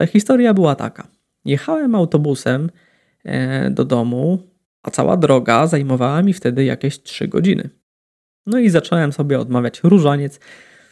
Ta 0.00 0.06
historia 0.06 0.54
była 0.54 0.74
taka. 0.74 1.08
Jechałem 1.44 1.94
autobusem 1.94 2.70
e, 3.24 3.70
do 3.70 3.84
domu, 3.84 4.38
a 4.82 4.90
cała 4.90 5.16
droga 5.16 5.66
zajmowała 5.66 6.22
mi 6.22 6.32
wtedy 6.32 6.64
jakieś 6.64 7.02
3 7.02 7.28
godziny. 7.28 7.70
No 8.46 8.58
i 8.58 8.70
zacząłem 8.70 9.12
sobie 9.12 9.40
odmawiać 9.40 9.80
różaniec, 9.82 10.40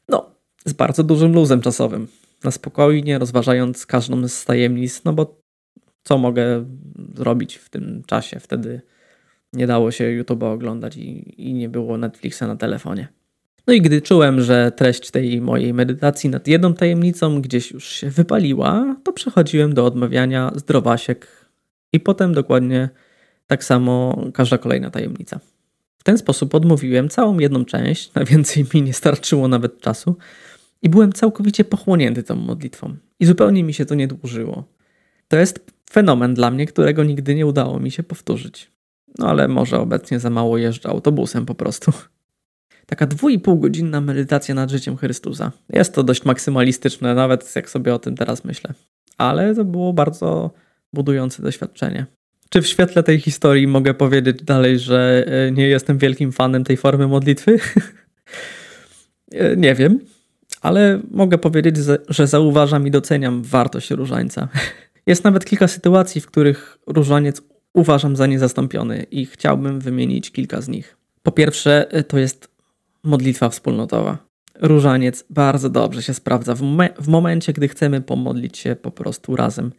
no, 0.08 0.30
z 0.64 0.72
bardzo 0.72 1.02
dużym 1.02 1.32
luzem 1.32 1.60
czasowym. 1.60 2.08
Na 2.44 2.50
spokojnie, 2.50 3.18
rozważając 3.18 3.86
każdą 3.86 4.28
z 4.28 4.44
tajemnic, 4.44 5.04
no 5.04 5.12
bo 5.12 5.43
co 6.04 6.18
mogę 6.18 6.64
zrobić 7.14 7.56
w 7.56 7.68
tym 7.68 8.02
czasie. 8.06 8.40
Wtedy 8.40 8.80
nie 9.52 9.66
dało 9.66 9.90
się 9.90 10.04
YouTube'a 10.04 10.52
oglądać 10.52 10.96
i, 10.96 11.34
i 11.48 11.54
nie 11.54 11.68
było 11.68 11.98
Netflixa 11.98 12.40
na 12.40 12.56
telefonie. 12.56 13.08
No 13.66 13.74
i 13.74 13.80
gdy 13.80 14.02
czułem, 14.02 14.40
że 14.40 14.72
treść 14.76 15.10
tej 15.10 15.40
mojej 15.40 15.74
medytacji 15.74 16.30
nad 16.30 16.48
jedną 16.48 16.74
tajemnicą 16.74 17.40
gdzieś 17.40 17.70
już 17.70 17.88
się 17.88 18.10
wypaliła, 18.10 18.96
to 19.04 19.12
przechodziłem 19.12 19.74
do 19.74 19.86
odmawiania 19.86 20.52
zdrowasiek 20.54 21.26
i 21.92 22.00
potem 22.00 22.34
dokładnie 22.34 22.88
Tak 23.46 23.64
samo 23.64 24.24
każda 24.34 24.58
kolejna 24.58 24.90
tajemnica. 24.90 25.40
W 25.98 26.04
ten 26.04 26.18
sposób 26.18 26.54
odmówiłem 26.54 27.08
całą 27.08 27.38
jedną 27.38 27.64
część, 27.64 28.14
na 28.14 28.24
więcej 28.24 28.64
mi 28.74 28.82
nie 28.82 28.92
starczyło 28.92 29.48
nawet 29.48 29.80
czasu 29.80 30.16
i 30.82 30.88
byłem 30.88 31.12
całkowicie 31.12 31.64
pochłonięty 31.64 32.22
tą 32.22 32.36
modlitwą. 32.36 32.96
I 33.20 33.26
zupełnie 33.26 33.64
mi 33.64 33.74
się 33.74 33.84
to 33.84 33.94
nie 33.94 34.08
dłużyło. 34.08 34.64
To 35.28 35.36
jest 35.36 35.66
fenomen 35.94 36.34
dla 36.34 36.50
mnie, 36.50 36.66
którego 36.66 37.04
nigdy 37.04 37.34
nie 37.34 37.46
udało 37.46 37.80
mi 37.80 37.90
się 37.90 38.02
powtórzyć. 38.02 38.70
No 39.18 39.28
ale 39.28 39.48
może 39.48 39.80
obecnie 39.80 40.20
za 40.20 40.30
mało 40.30 40.58
jeżdżę 40.58 40.88
autobusem 40.88 41.46
po 41.46 41.54
prostu. 41.54 41.92
Taka 42.86 43.06
dwóch 43.06 43.30
godzinna 43.60 44.00
medytacja 44.00 44.54
nad 44.54 44.70
życiem 44.70 44.96
Chrystusa. 44.96 45.52
Jest 45.72 45.94
to 45.94 46.02
dość 46.02 46.24
maksymalistyczne, 46.24 47.14
nawet 47.14 47.56
jak 47.56 47.70
sobie 47.70 47.94
o 47.94 47.98
tym 47.98 48.16
teraz 48.16 48.44
myślę. 48.44 48.74
Ale 49.18 49.54
to 49.54 49.64
było 49.64 49.92
bardzo 49.92 50.50
budujące 50.92 51.42
doświadczenie. 51.42 52.06
Czy 52.50 52.62
w 52.62 52.66
świetle 52.66 53.02
tej 53.02 53.20
historii 53.20 53.66
mogę 53.66 53.94
powiedzieć 53.94 54.42
dalej, 54.42 54.78
że 54.78 55.24
e, 55.26 55.52
nie 55.52 55.68
jestem 55.68 55.98
wielkim 55.98 56.32
fanem 56.32 56.64
tej 56.64 56.76
formy 56.76 57.08
modlitwy? 57.08 57.58
E, 59.32 59.56
nie 59.56 59.74
wiem, 59.74 60.00
ale 60.60 61.00
mogę 61.10 61.38
powiedzieć, 61.38 61.76
że 62.08 62.26
zauważam 62.26 62.86
i 62.86 62.90
doceniam 62.90 63.42
wartość 63.42 63.90
różańca. 63.90 64.48
Jest 65.06 65.24
nawet 65.24 65.44
kilka 65.44 65.68
sytuacji, 65.68 66.20
w 66.20 66.26
których 66.26 66.78
różaniec 66.86 67.42
uważam 67.72 68.16
za 68.16 68.26
niezastąpiony 68.26 69.06
i 69.10 69.26
chciałbym 69.26 69.80
wymienić 69.80 70.30
kilka 70.30 70.60
z 70.60 70.68
nich. 70.68 70.96
Po 71.22 71.32
pierwsze, 71.32 71.92
e, 71.92 72.04
to 72.04 72.18
jest 72.18 72.48
modlitwa 73.02 73.48
wspólnotowa. 73.48 74.18
Różaniec 74.60 75.24
bardzo 75.30 75.70
dobrze 75.70 76.02
się 76.02 76.14
sprawdza 76.14 76.54
w, 76.54 76.62
w 76.98 77.08
momencie, 77.08 77.52
gdy 77.52 77.68
chcemy 77.68 78.00
pomodlić 78.00 78.58
się 78.58 78.76
po 78.76 78.90
prostu 78.90 79.36
razem 79.36 79.72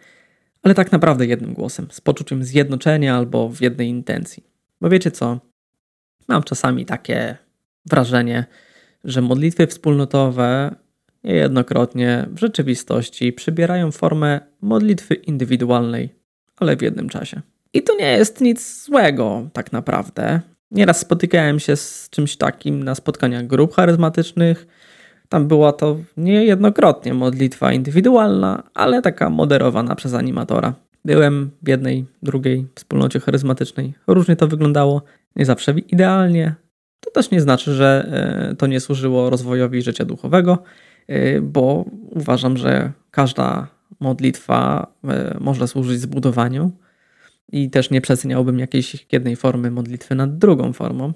ale 0.66 0.74
tak 0.74 0.92
naprawdę 0.92 1.26
jednym 1.26 1.54
głosem, 1.54 1.88
z 1.92 2.02
poczuciem 2.02 2.44
zjednoczenia 2.44 3.16
albo 3.16 3.50
w 3.50 3.62
jednej 3.62 3.88
intencji. 3.90 4.44
Bo 4.82 4.90
wiecie 4.90 5.12
co? 5.12 5.40
Mam 6.28 6.44
czasami 6.44 6.86
takie 6.86 7.38
wrażenie, 7.86 8.46
że 9.04 9.22
modlitwy 9.22 9.68
wspólnotowe 9.68 10.76
niejednokrotnie 11.26 12.26
w 12.30 12.40
rzeczywistości 12.40 13.34
przybierają 13.34 13.92
formę 13.92 14.40
modlitwy 14.62 15.14
indywidualnej, 15.14 16.10
ale 16.58 16.78
w 16.78 16.82
jednym 16.82 17.10
czasie. 17.10 17.42
I 17.74 17.84
to 17.84 17.96
nie 17.96 18.12
jest 18.12 18.42
nic 18.42 18.86
złego, 18.86 19.50
tak 19.54 19.72
naprawdę. 19.72 20.42
Nieraz 20.72 21.00
spotykałem 21.00 21.60
się 21.60 21.76
z 21.76 22.10
czymś 22.10 22.38
takim 22.38 22.84
na 22.84 22.96
spotkaniach 22.96 23.48
grup 23.48 23.76
charyzmatycznych, 23.76 24.68
tam 25.30 25.48
była 25.48 25.74
to 25.74 25.98
niejednokrotnie 26.18 27.14
modlitwa 27.14 27.74
indywidualna, 27.74 28.64
ale 28.74 29.02
taka 29.02 29.30
moderowana 29.30 29.96
przez 29.96 30.14
animatora. 30.14 30.74
Byłem 31.06 31.52
w 31.64 31.68
jednej, 31.68 32.06
drugiej 32.24 32.68
wspólnocie 32.76 33.20
charyzmatycznej. 33.20 33.94
Różnie 34.08 34.36
to 34.36 34.48
wyglądało, 34.48 35.02
nie 35.36 35.46
zawsze 35.46 35.72
idealnie. 35.72 36.56
To 37.00 37.12
też 37.12 37.32
nie 37.32 37.42
znaczy, 37.42 37.74
że 37.74 38.08
e, 38.52 38.56
to 38.56 38.68
nie 38.68 38.80
służyło 38.80 39.30
rozwojowi 39.30 39.82
życia 39.82 40.06
duchowego, 40.06 40.64
bo 41.42 41.86
uważam, 42.10 42.58
że 42.58 42.92
każda 43.12 43.68
modlitwa 44.00 44.88
e, 45.04 45.38
może 45.40 45.68
służyć 45.68 46.02
zbudowaniu 46.02 46.72
i 47.52 47.70
też 47.70 47.90
nie 47.90 48.02
przeceniałbym 48.02 48.60
jakiejś 48.60 49.08
jednej 49.12 49.36
formy 49.36 49.72
modlitwy 49.72 50.16
nad 50.16 50.38
drugą 50.38 50.74
formą. 50.74 51.14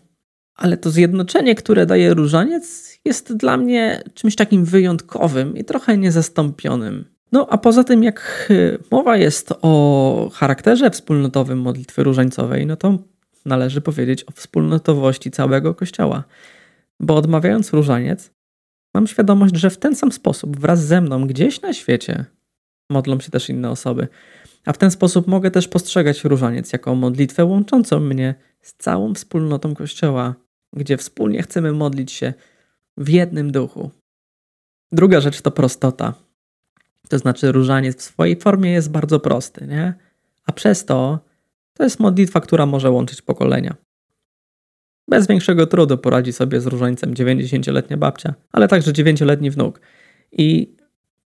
Ale 0.55 0.77
to 0.77 0.89
zjednoczenie, 0.89 1.55
które 1.55 1.86
daje 1.86 2.13
różaniec, 2.13 2.93
jest 3.05 3.34
dla 3.34 3.58
mnie 3.58 4.03
czymś 4.13 4.36
takim 4.36 4.65
wyjątkowym 4.65 5.58
i 5.58 5.63
trochę 5.63 5.98
niezastąpionym. 5.98 7.05
No 7.31 7.48
a 7.50 7.58
poza 7.58 7.84
tym, 7.84 8.03
jak 8.03 8.48
y, 8.51 8.77
mowa 8.91 9.17
jest 9.17 9.53
o 9.62 10.31
charakterze 10.34 10.91
wspólnotowym 10.91 11.62
modlitwy 11.62 12.03
różańcowej, 12.03 12.65
no 12.65 12.75
to 12.75 12.98
należy 13.46 13.81
powiedzieć 13.81 14.24
o 14.24 14.31
wspólnotowości 14.31 15.31
całego 15.31 15.75
Kościoła. 15.75 16.24
Bo 17.00 17.15
odmawiając 17.15 17.74
różaniec, 17.74 18.31
mam 18.93 19.08
świadomość, 19.08 19.55
że 19.55 19.69
w 19.69 19.77
ten 19.77 19.96
sam 19.96 20.12
sposób 20.12 20.60
wraz 20.60 20.86
ze 20.86 21.01
mną 21.01 21.27
gdzieś 21.27 21.62
na 21.62 21.74
świecie 21.74 22.25
modlą 22.89 23.19
się 23.19 23.31
też 23.31 23.50
inne 23.50 23.69
osoby. 23.69 24.08
A 24.65 24.74
w 24.74 24.77
ten 24.77 24.91
sposób 24.91 25.27
mogę 25.27 25.51
też 25.51 25.67
postrzegać 25.67 26.24
różaniec 26.24 26.74
jako 26.74 26.96
modlitwę 26.96 27.46
łączącą 27.46 28.00
mnie 28.00 28.36
z 28.62 28.74
całą 28.74 29.13
wspólnotą 29.13 29.75
Kościoła, 29.75 30.36
gdzie 30.74 30.98
wspólnie 30.98 31.43
chcemy 31.43 31.72
modlić 31.72 32.12
się 32.12 32.34
w 32.98 33.10
jednym 33.10 33.51
duchu. 33.51 33.91
Druga 34.91 35.22
rzecz 35.22 35.41
to 35.41 35.51
prostota. 35.51 36.13
To 37.10 37.17
znaczy, 37.17 37.51
różaniec 37.51 37.98
w 37.98 38.01
swojej 38.01 38.36
formie 38.36 38.72
jest 38.72 38.91
bardzo 38.91 39.19
prosty, 39.19 39.67
nie? 39.67 39.93
A 40.46 40.51
przez 40.51 40.86
to 40.86 41.19
to 41.74 41.84
jest 41.84 42.00
modlitwa, 42.00 42.41
która 42.41 42.65
może 42.65 42.91
łączyć 42.91 43.22
pokolenia. 43.22 43.75
Bez 45.10 45.28
większego 45.28 45.68
trudu 45.68 45.98
poradzi 45.98 46.34
sobie 46.34 46.62
z 46.62 46.66
różańcem 46.66 47.13
90-letnia 47.13 47.98
babcia, 47.98 48.34
ale 48.51 48.68
także 48.68 48.92
9-letni 48.92 49.51
wnuk. 49.51 49.82
I 50.32 50.75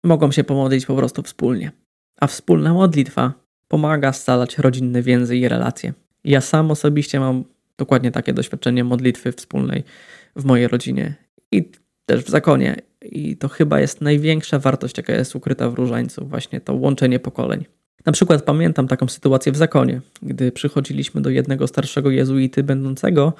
mogą 0.04 0.32
się 0.32 0.44
pomodlić 0.44 0.86
po 0.86 0.96
prostu 0.96 1.22
wspólnie. 1.22 1.72
A 2.20 2.26
wspólna 2.26 2.74
modlitwa 2.74 3.32
pomaga 3.68 4.12
scalać 4.12 4.58
rodzinne 4.58 5.02
więzy 5.02 5.36
i 5.36 5.48
relacje. 5.48 5.92
Ja 6.24 6.40
sam 6.40 6.70
osobiście 6.70 7.20
mam 7.20 7.44
dokładnie 7.78 8.10
takie 8.10 8.32
doświadczenie 8.32 8.84
modlitwy 8.84 9.32
wspólnej 9.32 9.84
w 10.36 10.44
mojej 10.44 10.68
rodzinie 10.68 11.14
i 11.52 11.70
też 12.06 12.24
w 12.24 12.28
zakonie. 12.28 12.76
I 13.02 13.36
to 13.36 13.48
chyba 13.48 13.80
jest 13.80 14.00
największa 14.00 14.58
wartość, 14.58 14.96
jaka 14.96 15.12
jest 15.12 15.36
ukryta 15.36 15.70
w 15.70 15.74
różańcu, 15.74 16.26
właśnie 16.26 16.60
to 16.60 16.74
łączenie 16.74 17.18
pokoleń. 17.18 17.64
Na 18.06 18.12
przykład 18.12 18.42
pamiętam 18.42 18.88
taką 18.88 19.08
sytuację 19.08 19.52
w 19.52 19.56
zakonie, 19.56 20.00
gdy 20.22 20.52
przychodziliśmy 20.52 21.20
do 21.20 21.30
jednego 21.30 21.66
starszego 21.66 22.10
jezuity, 22.10 22.62
będącego 22.62 23.32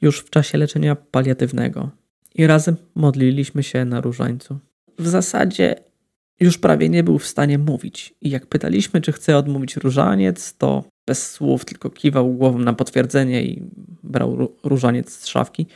już 0.00 0.20
w 0.20 0.30
czasie 0.30 0.58
leczenia 0.58 0.96
paliatywnego. 0.96 1.90
I 2.34 2.46
razem 2.46 2.76
modliliśmy 2.94 3.62
się 3.62 3.84
na 3.84 4.00
różańcu. 4.00 4.58
W 4.98 5.08
zasadzie 5.08 5.74
już 6.40 6.58
prawie 6.58 6.88
nie 6.88 7.04
był 7.04 7.18
w 7.18 7.26
stanie 7.26 7.58
mówić. 7.58 8.14
I 8.20 8.30
jak 8.30 8.46
pytaliśmy, 8.46 9.00
czy 9.00 9.12
chce 9.12 9.36
odmówić 9.36 9.76
różaniec, 9.76 10.56
to 10.56 10.84
bez 11.06 11.30
słów 11.30 11.64
tylko 11.64 11.90
kiwał 11.90 12.34
głową 12.34 12.58
na 12.58 12.72
potwierdzenie 12.72 13.44
i 13.44 13.62
brał 14.02 14.54
różaniec 14.64 15.12
z 15.12 15.26
szafki. 15.26 15.66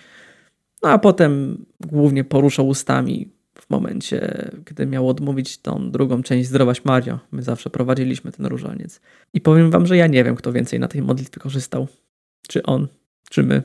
No 0.83 0.89
a 0.89 0.99
potem 0.99 1.65
głównie 1.81 2.25
poruszał 2.25 2.69
ustami 2.69 3.29
w 3.55 3.71
momencie, 3.71 4.51
gdy 4.65 4.87
miał 4.87 5.09
odmówić 5.09 5.59
tą 5.59 5.91
drugą 5.91 6.23
część 6.23 6.49
Zdrowaś 6.49 6.85
Mario. 6.85 7.19
My 7.33 7.43
zawsze 7.43 7.71
prowadziliśmy 7.71 8.33
ten 8.33 8.47
różaniec. 8.47 9.01
I 9.35 9.41
powiem 9.41 9.71
wam, 9.71 9.87
że 9.87 9.97
ja 9.97 10.07
nie 10.07 10.25
wiem, 10.25 10.37
kto 10.37 10.53
więcej 10.53 10.81
na 10.81 10.89
tej 10.89 11.03
modlitwie 11.03 11.41
korzystał. 11.41 11.89
Czy 12.49 12.63
on, 12.63 12.89
czy 13.31 13.43
my. 13.43 13.63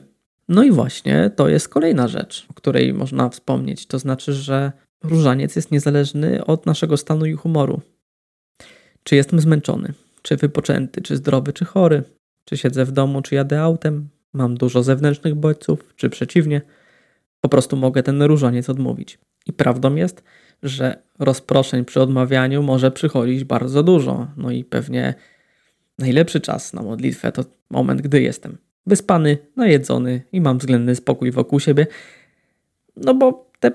No 0.48 0.62
i 0.62 0.70
właśnie 0.70 1.30
to 1.36 1.48
jest 1.48 1.68
kolejna 1.68 2.08
rzecz, 2.08 2.46
o 2.50 2.54
której 2.54 2.94
można 2.94 3.28
wspomnieć. 3.28 3.86
To 3.86 3.98
znaczy, 3.98 4.32
że 4.32 4.72
różaniec 5.04 5.56
jest 5.56 5.70
niezależny 5.70 6.44
od 6.44 6.66
naszego 6.66 6.96
stanu 6.96 7.26
i 7.26 7.32
humoru. 7.32 7.80
Czy 9.02 9.16
jestem 9.16 9.40
zmęczony, 9.40 9.92
czy 10.22 10.36
wypoczęty, 10.36 11.02
czy 11.02 11.16
zdrowy, 11.16 11.52
czy 11.52 11.64
chory, 11.64 12.02
czy 12.44 12.56
siedzę 12.56 12.84
w 12.84 12.92
domu, 12.92 13.22
czy 13.22 13.34
jadę 13.34 13.60
autem, 13.60 14.08
mam 14.32 14.56
dużo 14.56 14.82
zewnętrznych 14.82 15.34
bodźców, 15.34 15.94
czy 15.96 16.10
przeciwnie– 16.10 16.60
po 17.46 17.48
prostu 17.48 17.76
mogę 17.76 18.02
ten 18.02 18.22
różaniec 18.22 18.70
odmówić. 18.70 19.18
I 19.46 19.52
prawdą 19.52 19.94
jest, 19.94 20.22
że 20.62 21.02
rozproszeń 21.18 21.84
przy 21.84 22.00
odmawianiu 22.00 22.62
może 22.62 22.90
przychodzić 22.90 23.44
bardzo 23.44 23.82
dużo. 23.82 24.26
No 24.36 24.50
i 24.50 24.64
pewnie 24.64 25.14
najlepszy 25.98 26.40
czas 26.40 26.72
na 26.72 26.82
modlitwę 26.82 27.32
to 27.32 27.44
moment, 27.70 28.00
gdy 28.00 28.22
jestem 28.22 28.58
wyspany, 28.86 29.38
najedzony 29.56 30.22
i 30.32 30.40
mam 30.40 30.58
względny 30.58 30.94
spokój 30.94 31.30
wokół 31.30 31.60
siebie. 31.60 31.86
No 32.96 33.14
bo 33.14 33.50
te 33.60 33.72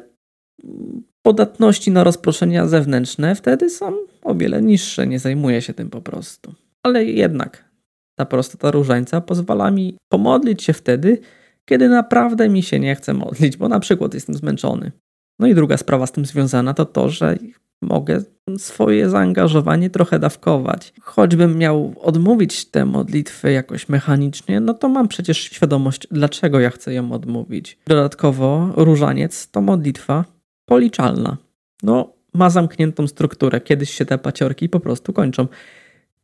podatności 1.22 1.92
na 1.92 2.04
rozproszenia 2.04 2.68
zewnętrzne 2.68 3.36
wtedy 3.36 3.70
są 3.70 3.94
o 4.24 4.36
wiele 4.36 4.62
niższe, 4.62 5.08
nie 5.08 5.20
zajmuję 5.20 5.62
się 5.62 5.74
tym 5.74 5.90
po 5.90 6.02
prostu. 6.02 6.54
Ale 6.84 7.06
jednak 7.06 7.72
ta 8.16 8.26
prostota 8.26 8.72
różańca 8.72 9.22
pozwala 9.22 9.72
mi 9.72 9.98
pomodlić 10.10 10.64
się 10.64 10.74
wtedy, 10.74 11.20
kiedy 11.66 11.90
naprawdę 11.90 12.50
mi 12.50 12.64
się 12.64 12.80
nie 12.80 12.96
chce 12.96 13.14
modlić, 13.14 13.58
bo 13.58 13.70
na 13.70 13.80
przykład 13.80 14.14
jestem 14.14 14.36
zmęczony. 14.36 14.92
No 15.40 15.48
i 15.48 15.56
druga 15.56 15.78
sprawa 15.78 16.08
z 16.08 16.12
tym 16.12 16.26
związana 16.26 16.74
to 16.74 16.86
to, 16.86 17.10
że 17.10 17.38
mogę 17.82 18.22
swoje 18.58 19.10
zaangażowanie 19.10 19.90
trochę 19.90 20.20
dawkować. 20.20 20.94
Choćbym 21.02 21.58
miał 21.58 21.94
odmówić 22.02 22.66
tę 22.66 22.86
modlitwę 22.86 23.52
jakoś 23.52 23.90
mechanicznie, 23.90 24.60
no 24.60 24.74
to 24.74 24.90
mam 24.90 25.08
przecież 25.08 25.38
świadomość, 25.38 26.08
dlaczego 26.12 26.60
ja 26.60 26.70
chcę 26.70 26.94
ją 26.94 27.12
odmówić. 27.12 27.78
Dodatkowo 27.88 28.70
różaniec 28.76 29.52
to 29.52 29.62
modlitwa 29.62 30.26
policzalna. 30.66 31.38
No, 31.84 32.14
ma 32.34 32.50
zamkniętą 32.50 33.08
strukturę. 33.08 33.62
Kiedyś 33.62 33.90
się 33.90 34.06
te 34.06 34.18
paciorki 34.18 34.70
po 34.70 34.80
prostu 34.80 35.14
kończą. 35.14 35.48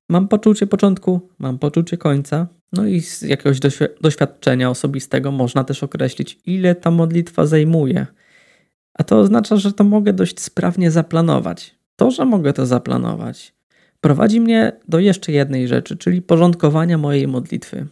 Mam 0.10 0.28
poczucie 0.28 0.68
początku, 0.68 1.30
mam 1.40 1.60
poczucie 1.60 1.98
końca, 1.98 2.48
no 2.74 2.86
i 2.86 3.02
z 3.02 3.22
jakiegoś 3.22 3.60
doświadczenia 4.02 4.70
osobistego 4.70 5.32
można 5.32 5.64
też 5.64 5.84
określić, 5.84 6.40
ile 6.46 6.76
ta 6.76 6.92
modlitwa 6.92 7.46
zajmuje. 7.46 8.06
A 8.98 9.04
to 9.04 9.20
oznacza, 9.20 9.56
że 9.56 9.74
to 9.74 9.84
mogę 9.84 10.13
dość 10.13 10.39
sprawnie 10.39 10.92
zaplanować. 10.92 11.75
To, 11.96 12.12
że 12.12 12.25
mogę 12.25 12.54
to 12.54 12.66
zaplanować, 12.66 13.54
prowadzi 14.01 14.42
mnie 14.42 14.72
do 14.88 15.00
jeszcze 15.00 15.32
jednej 15.32 15.68
rzeczy, 15.68 15.98
czyli 15.98 16.22
porządkowania 16.22 16.98
mojej 16.98 17.27
modlitwy. 17.27 17.88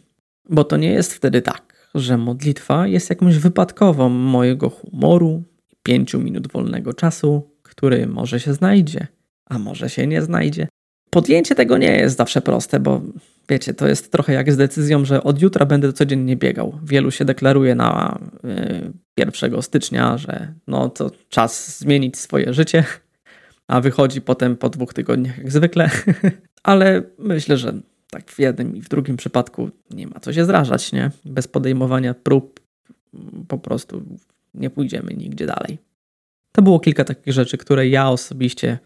Bo 0.50 0.64
to 0.64 0.78
nie 0.78 0.92
jest 0.92 1.14
wtedy 1.14 1.42
tak, 1.42 1.90
że 1.96 2.18
modlitwa 2.18 2.88
jest 2.88 3.10
jakąś 3.10 3.38
wypadkową 3.38 4.10
mojego 4.10 4.70
humoru, 4.70 5.44
pięciu 5.84 6.20
minut 6.20 6.52
wolnego 6.52 6.94
czasu, 6.94 7.52
który 7.64 8.08
może 8.08 8.40
się 8.40 8.54
znajdzie, 8.54 9.08
a 9.46 9.60
może 9.60 9.90
się 9.90 10.08
nie 10.08 10.22
znajdzie. 10.22 10.68
Podjęcie 11.10 11.56
tego 11.56 11.78
nie 11.78 11.98
jest 11.98 12.18
zawsze 12.18 12.42
proste, 12.42 12.80
bo 12.80 13.02
wiecie, 13.50 13.74
to 13.74 13.88
jest 13.88 14.12
trochę 14.12 14.34
jak 14.34 14.52
z 14.52 14.58
decyzją, 14.58 15.06
że 15.06 15.24
od 15.24 15.42
jutra 15.42 15.66
będę 15.66 15.94
codziennie 15.94 16.36
biegał. 16.36 16.80
Wielu 16.84 17.12
się 17.12 17.26
deklaruje 17.26 17.76
na 17.76 18.20
y, 18.46 19.05
1 19.18 19.62
stycznia, 19.62 20.18
że 20.18 20.54
no 20.68 20.90
to 20.90 21.12
czas 21.30 21.80
zmienić 21.80 22.18
swoje 22.18 22.54
życie, 22.54 22.84
a 23.68 23.82
wychodzi 23.82 24.22
potem 24.22 24.58
po 24.58 24.70
dwóch 24.70 24.94
tygodniach 24.94 25.38
jak 25.38 25.52
zwykle. 25.52 25.90
Ale 26.64 27.04
myślę, 27.20 27.58
że 27.58 27.74
tak 28.10 28.32
w 28.32 28.40
jednym 28.40 28.76
i 28.76 28.82
w 28.82 28.90
drugim 28.90 29.18
przypadku 29.18 29.70
nie 29.92 30.08
ma 30.08 30.20
co 30.20 30.34
się 30.34 30.46
zrażać, 30.46 30.92
nie? 30.92 31.12
Bez 31.26 31.48
podejmowania 31.48 32.14
prób 32.14 32.60
po 33.48 33.58
prostu 33.58 34.04
nie 34.54 34.70
pójdziemy 34.70 35.14
nigdzie 35.14 35.46
dalej. 35.46 35.78
To 36.52 36.62
było 36.62 36.80
kilka 36.80 37.04
takich 37.04 37.34
rzeczy, 37.34 37.58
które 37.58 37.88
ja 37.88 38.10
osobiście 38.10 38.80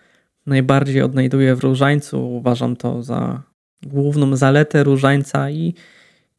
najbardziej 0.45 1.01
odnajduję 1.01 1.55
w 1.55 1.59
różańcu. 1.59 2.35
Uważam 2.35 2.75
to 2.75 3.03
za 3.03 3.41
główną 3.83 4.35
zaletę 4.35 4.83
różańca 4.83 5.49
i, 5.49 5.73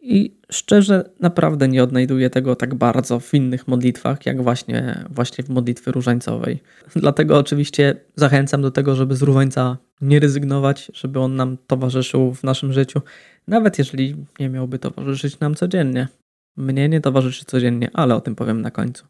i 0.03 0.35
szczerze 0.51 1.11
naprawdę 1.21 1.69
nie 1.69 1.83
odnajduję 1.83 2.31
tego 2.31 2.57
tak 2.57 2.75
bardzo 2.75 3.21
w 3.21 3.35
innych 3.35 3.69
modlitwach, 3.69 4.27
jak 4.27 4.43
właśnie, 4.43 5.05
właśnie 5.11 5.45
w 5.45 5.49
modlitwie 5.49 5.93
różańcowej. 5.93 6.61
Dlatego 6.97 7.39
oczywiście 7.39 7.97
zachęcam 8.17 8.63
do 8.63 8.71
tego, 8.71 8.97
żeby 8.97 9.17
z 9.17 9.23
różańca 9.23 9.77
nie 10.01 10.21
rezygnować, 10.21 10.91
żeby 10.95 11.21
on 11.21 11.37
nam 11.37 11.57
towarzyszył 11.67 12.35
w 12.35 12.43
naszym 12.43 12.73
życiu, 12.73 13.01
nawet 13.49 13.79
jeżeli 13.79 14.17
nie 14.41 14.49
miałby 14.49 14.79
towarzyszyć 14.79 15.41
nam 15.41 15.55
codziennie. 15.55 16.09
Mnie 16.57 16.89
nie 16.89 17.01
towarzyszy 17.01 17.45
codziennie, 17.45 17.91
ale 17.93 18.15
o 18.15 18.21
tym 18.21 18.35
powiem 18.35 18.63
na 18.63 18.71
końcu. 18.71 19.05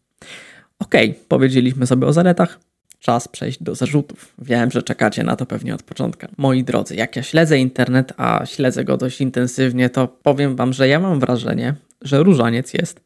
Ok, 0.79 0.95
powiedzieliśmy 1.29 1.87
sobie 1.87 2.07
o 2.07 2.13
zaletach. 2.13 2.59
Czas 3.00 3.28
przejść 3.28 3.62
do 3.62 3.75
zarzutów. 3.75 4.35
Wiem, 4.38 4.71
że 4.71 4.83
czekacie 4.83 5.25
na 5.25 5.37
to 5.37 5.47
pewnie 5.47 5.75
od 5.75 5.83
początku. 5.83 6.26
Moi 6.37 6.64
drodzy, 6.64 6.95
jak 6.95 7.16
ja 7.16 7.23
śledzę 7.23 7.59
internet, 7.59 8.12
a 8.16 8.47
śledzę 8.47 8.85
go 8.85 8.97
dość 8.97 9.21
intensywnie, 9.21 9.90
to 9.90 10.09
powiem 10.09 10.57
wam, 10.57 10.73
że 10.73 10.88
ja 10.88 11.00
mam 11.00 11.21
wrażenie, 11.21 11.75
że 12.02 12.23
różaniec 12.23 12.75
jest 12.75 13.00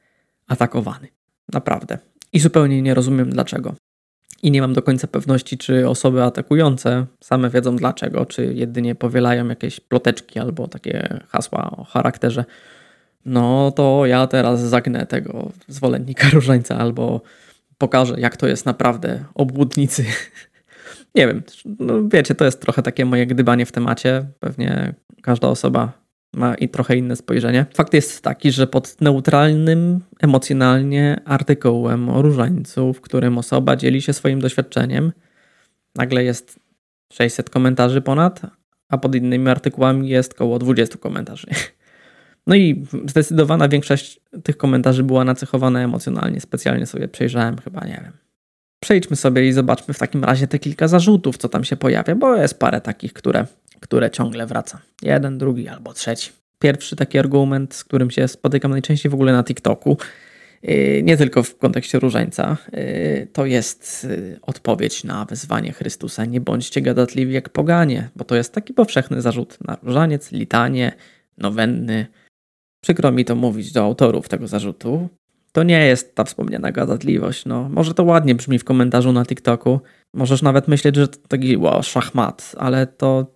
atakowany. 0.49 1.09
Naprawdę. 1.53 1.99
I 2.33 2.41
zupełnie 2.41 2.83
nie 2.83 2.95
rozumiem 2.95 3.31
dlaczego. 3.31 3.75
I 4.43 4.51
nie 4.51 4.61
mam 4.61 4.73
do 4.73 4.83
końca 4.83 5.07
pewności, 5.07 5.59
czy 5.59 5.89
osoby 5.89 6.23
atakujące 6.23 7.07
same 7.21 7.51
wiedzą 7.51 7.77
dlaczego, 7.77 8.27
czy 8.27 8.55
jedynie 8.55 8.95
powielają 8.95 9.49
jakieś 9.49 9.81
ploteczki 9.81 10.39
albo 10.39 10.69
takie 10.69 11.21
hasła 11.29 11.71
o 11.71 11.85
charakterze. 11.85 12.45
No 13.25 13.73
to 13.73 14.07
ja 14.07 14.27
teraz 14.27 14.61
zagnę 14.61 15.07
tego 15.07 15.53
zwolennika 15.69 16.29
różańca 16.31 16.79
albo 16.79 17.21
pokażę, 17.79 18.15
jak 18.19 18.37
to 18.37 18.47
jest 18.47 18.67
naprawdę 18.67 19.25
obłudnicy. 19.35 20.05
Nie 21.15 21.27
wiem, 21.27 21.43
no 21.79 22.09
wiecie, 22.09 22.35
to 22.35 22.45
jest 22.45 22.61
trochę 22.61 22.83
takie 22.83 23.05
moje 23.05 23.27
gdybanie 23.27 23.67
w 23.67 23.73
temacie. 23.73 24.27
Pewnie 24.41 24.95
każda 25.23 25.49
osoba 25.49 25.93
ma 26.35 26.55
i 26.55 26.69
trochę 26.69 26.97
inne 26.97 27.17
spojrzenie. 27.17 27.67
Fakt 27.75 27.95
jest 27.95 28.23
taki, 28.23 28.53
że 28.53 28.67
pod 28.67 29.01
neutralnym 29.01 30.01
emocjonalnie 30.23 31.21
artykułem 31.25 32.09
o 32.09 32.23
różańcu, 32.23 32.93
w 32.93 33.01
którym 33.01 33.39
osoba 33.39 33.77
dzieli 33.77 34.03
się 34.03 34.13
swoim 34.13 34.41
doświadczeniem, 34.41 35.13
nagle 35.97 36.25
jest 36.25 36.61
600 37.13 37.51
komentarzy 37.51 38.01
ponad, 38.01 38.41
a 38.89 38.99
pod 38.99 39.15
innymi 39.15 39.49
artykułami 39.49 40.09
jest 40.09 40.33
około 40.33 40.59
20 40.59 40.99
komentarzy. 40.99 41.47
No 42.47 42.55
i 42.55 42.87
zdecydowana 43.07 43.69
większość 43.69 44.21
tych 44.43 44.57
komentarzy 44.57 45.03
była 45.03 45.25
nacechowana 45.25 45.81
emocjonalnie. 45.81 46.41
Specjalnie 46.41 46.87
sobie 46.87 47.09
przejrzałem, 47.09 47.59
chyba 47.59 47.81
nie 47.81 48.01
wiem. 48.05 48.13
Przejdźmy 48.81 49.17
sobie 49.17 49.49
i 49.49 49.53
zobaczmy 49.53 49.95
w 49.95 49.99
takim 49.99 50.25
razie 50.25 50.47
te 50.47 50.59
kilka 50.59 50.89
zarzutów, 50.89 51.39
co 51.39 51.49
tam 51.49 51.65
się 51.65 51.77
pojawia, 51.77 52.15
bo 52.15 52.37
jest 52.37 52.59
parę 52.59 52.81
takich, 52.81 53.13
które, 53.13 53.47
które 53.81 54.11
ciągle 54.11 54.47
wraca. 54.47 54.79
Jeden, 55.03 55.39
drugi 55.39 55.69
albo 55.69 55.93
trzeci. 55.93 56.31
Pierwszy 56.59 56.97
taki 56.97 57.19
argument, 57.19 57.75
z 57.75 57.85
którym 57.85 58.11
się 58.11 58.29
spotykam 58.29 58.71
najczęściej 58.71 59.11
w 59.11 59.15
ogóle 59.15 59.33
na 59.33 59.45
TikToku, 59.45 59.99
yy, 60.63 61.03
nie 61.03 61.17
tylko 61.17 61.43
w 61.43 61.59
kontekście 61.59 61.99
różańca, 61.99 62.57
yy, 62.73 63.27
to 63.33 63.47
jest 63.47 64.07
yy, 64.11 64.39
odpowiedź 64.43 65.05
na 65.05 65.25
wezwanie 65.25 65.73
Chrystusa. 65.73 66.25
Nie 66.25 66.41
bądźcie 66.41 66.81
gadatliwi 66.83 67.33
jak 67.33 67.49
poganie, 67.49 68.11
bo 68.17 68.25
to 68.25 68.37
jest 68.37 68.53
taki 68.53 68.75
powszechny 68.75 69.23
zarzut 69.23 69.59
na 69.67 69.77
różaniec, 69.83 70.33
litanie, 70.33 70.93
nowenny, 71.39 72.07
Przykro 72.85 73.13
mi 73.13 73.25
to 73.25 73.37
mówić 73.37 73.73
do 73.73 73.85
autorów 73.85 74.29
tego 74.29 74.49
zarzutu. 74.49 75.09
To 75.53 75.63
nie 75.63 75.87
jest 75.87 76.15
ta 76.15 76.25
wspomniana 76.25 76.73
gadatliwość. 76.73 77.47
No, 77.47 77.69
może 77.69 77.95
to 77.95 78.05
ładnie 78.05 78.35
brzmi 78.35 78.59
w 78.59 78.65
komentarzu 78.65 79.13
na 79.13 79.25
TikToku. 79.25 79.81
Możesz 80.15 80.43
nawet 80.43 80.69
myśleć, 80.69 80.97
że 80.97 81.09
to 81.09 81.29
taki 81.29 81.57
wow, 81.57 81.83
szachmat, 81.83 82.55
ale 82.59 82.87
to, 82.87 83.27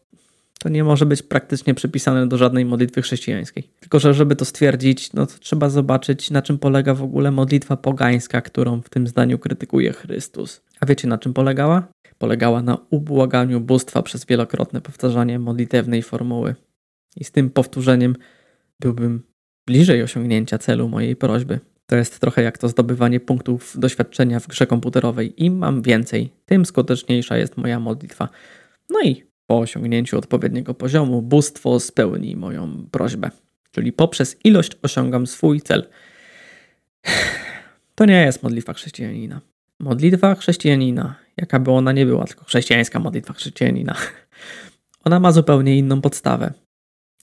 to 0.58 0.68
nie 0.68 0.84
może 0.84 1.06
być 1.06 1.22
praktycznie 1.22 1.74
przypisane 1.74 2.26
do 2.26 2.38
żadnej 2.38 2.64
modlitwy 2.64 3.02
chrześcijańskiej. 3.02 3.70
Tylko, 3.80 3.98
że 3.98 4.14
żeby 4.14 4.36
to 4.36 4.44
stwierdzić, 4.44 5.12
no 5.12 5.26
to 5.26 5.38
trzeba 5.38 5.68
zobaczyć, 5.68 6.30
na 6.30 6.42
czym 6.42 6.58
polega 6.58 6.94
w 6.94 7.02
ogóle 7.02 7.30
modlitwa 7.30 7.76
pogańska, 7.76 8.40
którą 8.40 8.80
w 8.82 8.88
tym 8.88 9.06
zdaniu 9.06 9.38
krytykuje 9.38 9.92
Chrystus. 9.92 10.62
A 10.80 10.86
wiecie, 10.86 11.08
na 11.08 11.18
czym 11.18 11.34
polegała? 11.34 11.88
Polegała 12.18 12.62
na 12.62 12.78
ubłaganiu 12.90 13.60
bóstwa 13.60 14.02
przez 14.02 14.26
wielokrotne 14.26 14.80
powtarzanie 14.80 15.38
modlitewnej 15.38 16.02
formuły. 16.02 16.54
I 17.16 17.24
z 17.24 17.32
tym 17.32 17.50
powtórzeniem 17.50 18.16
byłbym 18.80 19.28
bliżej 19.68 20.02
osiągnięcia 20.02 20.58
celu 20.58 20.88
mojej 20.88 21.16
prośby. 21.16 21.60
To 21.86 21.96
jest 21.96 22.18
trochę 22.20 22.42
jak 22.42 22.58
to 22.58 22.68
zdobywanie 22.68 23.20
punktów 23.20 23.78
doświadczenia 23.78 24.40
w 24.40 24.46
grze 24.46 24.66
komputerowej. 24.66 25.44
Im 25.44 25.58
mam 25.58 25.82
więcej, 25.82 26.30
tym 26.46 26.66
skuteczniejsza 26.66 27.36
jest 27.36 27.56
moja 27.56 27.80
modlitwa. 27.80 28.28
No 28.90 29.00
i 29.02 29.22
po 29.46 29.58
osiągnięciu 29.58 30.18
odpowiedniego 30.18 30.74
poziomu, 30.74 31.22
bóstwo 31.22 31.80
spełni 31.80 32.36
moją 32.36 32.86
prośbę. 32.90 33.30
Czyli 33.70 33.92
poprzez 33.92 34.36
ilość 34.44 34.72
osiągam 34.82 35.26
swój 35.26 35.60
cel. 35.60 35.88
To 37.94 38.04
nie 38.04 38.22
jest 38.22 38.42
modlitwa 38.42 38.72
chrześcijanina. 38.72 39.40
Modlitwa 39.78 40.34
chrześcijanina, 40.34 41.14
jaka 41.36 41.60
by 41.60 41.70
ona 41.70 41.92
nie 41.92 42.06
była, 42.06 42.24
tylko 42.24 42.44
chrześcijańska 42.44 42.98
modlitwa 42.98 43.34
chrześcijanina, 43.34 43.94
ona 45.04 45.20
ma 45.20 45.32
zupełnie 45.32 45.78
inną 45.78 46.00
podstawę. 46.00 46.52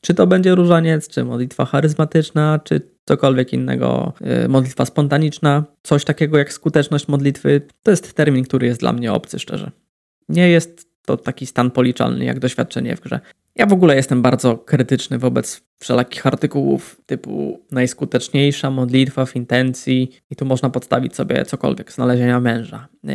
Czy 0.06 0.14
to 0.14 0.28
będzie 0.28 0.56
różaniec, 0.56 1.08
czy 1.08 1.24
modlitwa 1.24 1.66
charyzmatyczna, 1.66 2.60
czy 2.64 2.82
cokolwiek 3.06 3.54
innego, 3.54 4.14
y, 4.46 4.50
modlitwa 4.50 4.86
spontaniczna, 4.86 5.64
coś 5.84 6.06
takiego 6.06 6.38
jak 6.38 6.54
skuteczność 6.54 7.08
modlitwy, 7.08 7.62
to 7.84 7.92
jest 7.92 8.14
termin, 8.14 8.44
który 8.44 8.68
jest 8.68 8.80
dla 8.80 8.94
mnie 8.94 9.14
obcy, 9.14 9.40
szczerze. 9.40 9.72
Nie 10.30 10.50
jest 10.50 10.90
to 11.06 11.18
taki 11.18 11.46
stan 11.46 11.72
policzalny 11.72 12.26
jak 12.26 12.40
doświadczenie 12.40 12.96
w 12.96 13.02
grze. 13.02 13.20
Ja 13.56 13.66
w 13.66 13.74
ogóle 13.74 13.96
jestem 13.96 14.22
bardzo 14.22 14.58
krytyczny 14.58 15.20
wobec 15.20 15.62
wszelakich 15.80 16.28
artykułów 16.28 17.02
typu 17.06 17.66
najskuteczniejsza 17.72 18.72
modlitwa 18.72 19.26
w 19.26 19.36
intencji 19.36 20.12
i 20.30 20.36
tu 20.36 20.46
można 20.46 20.70
podstawić 20.70 21.16
sobie 21.16 21.46
cokolwiek, 21.46 21.92
znalezienia 21.92 22.40
męża, 22.40 22.88
yy, 23.04 23.14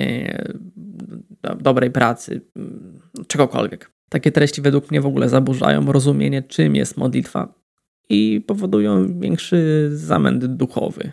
dobrej 1.60 1.90
pracy, 1.90 2.40
yy, 2.56 3.24
czegokolwiek. 3.24 3.99
Takie 4.10 4.32
treści 4.32 4.62
według 4.62 4.90
mnie 4.90 5.00
w 5.00 5.06
ogóle 5.06 5.28
zaburzają 5.28 5.92
rozumienie, 5.92 6.42
czym 6.42 6.76
jest 6.76 6.96
modlitwa 6.96 7.54
i 8.08 8.44
powodują 8.46 9.20
większy 9.20 9.90
zamęt 9.92 10.46
duchowy. 10.46 11.12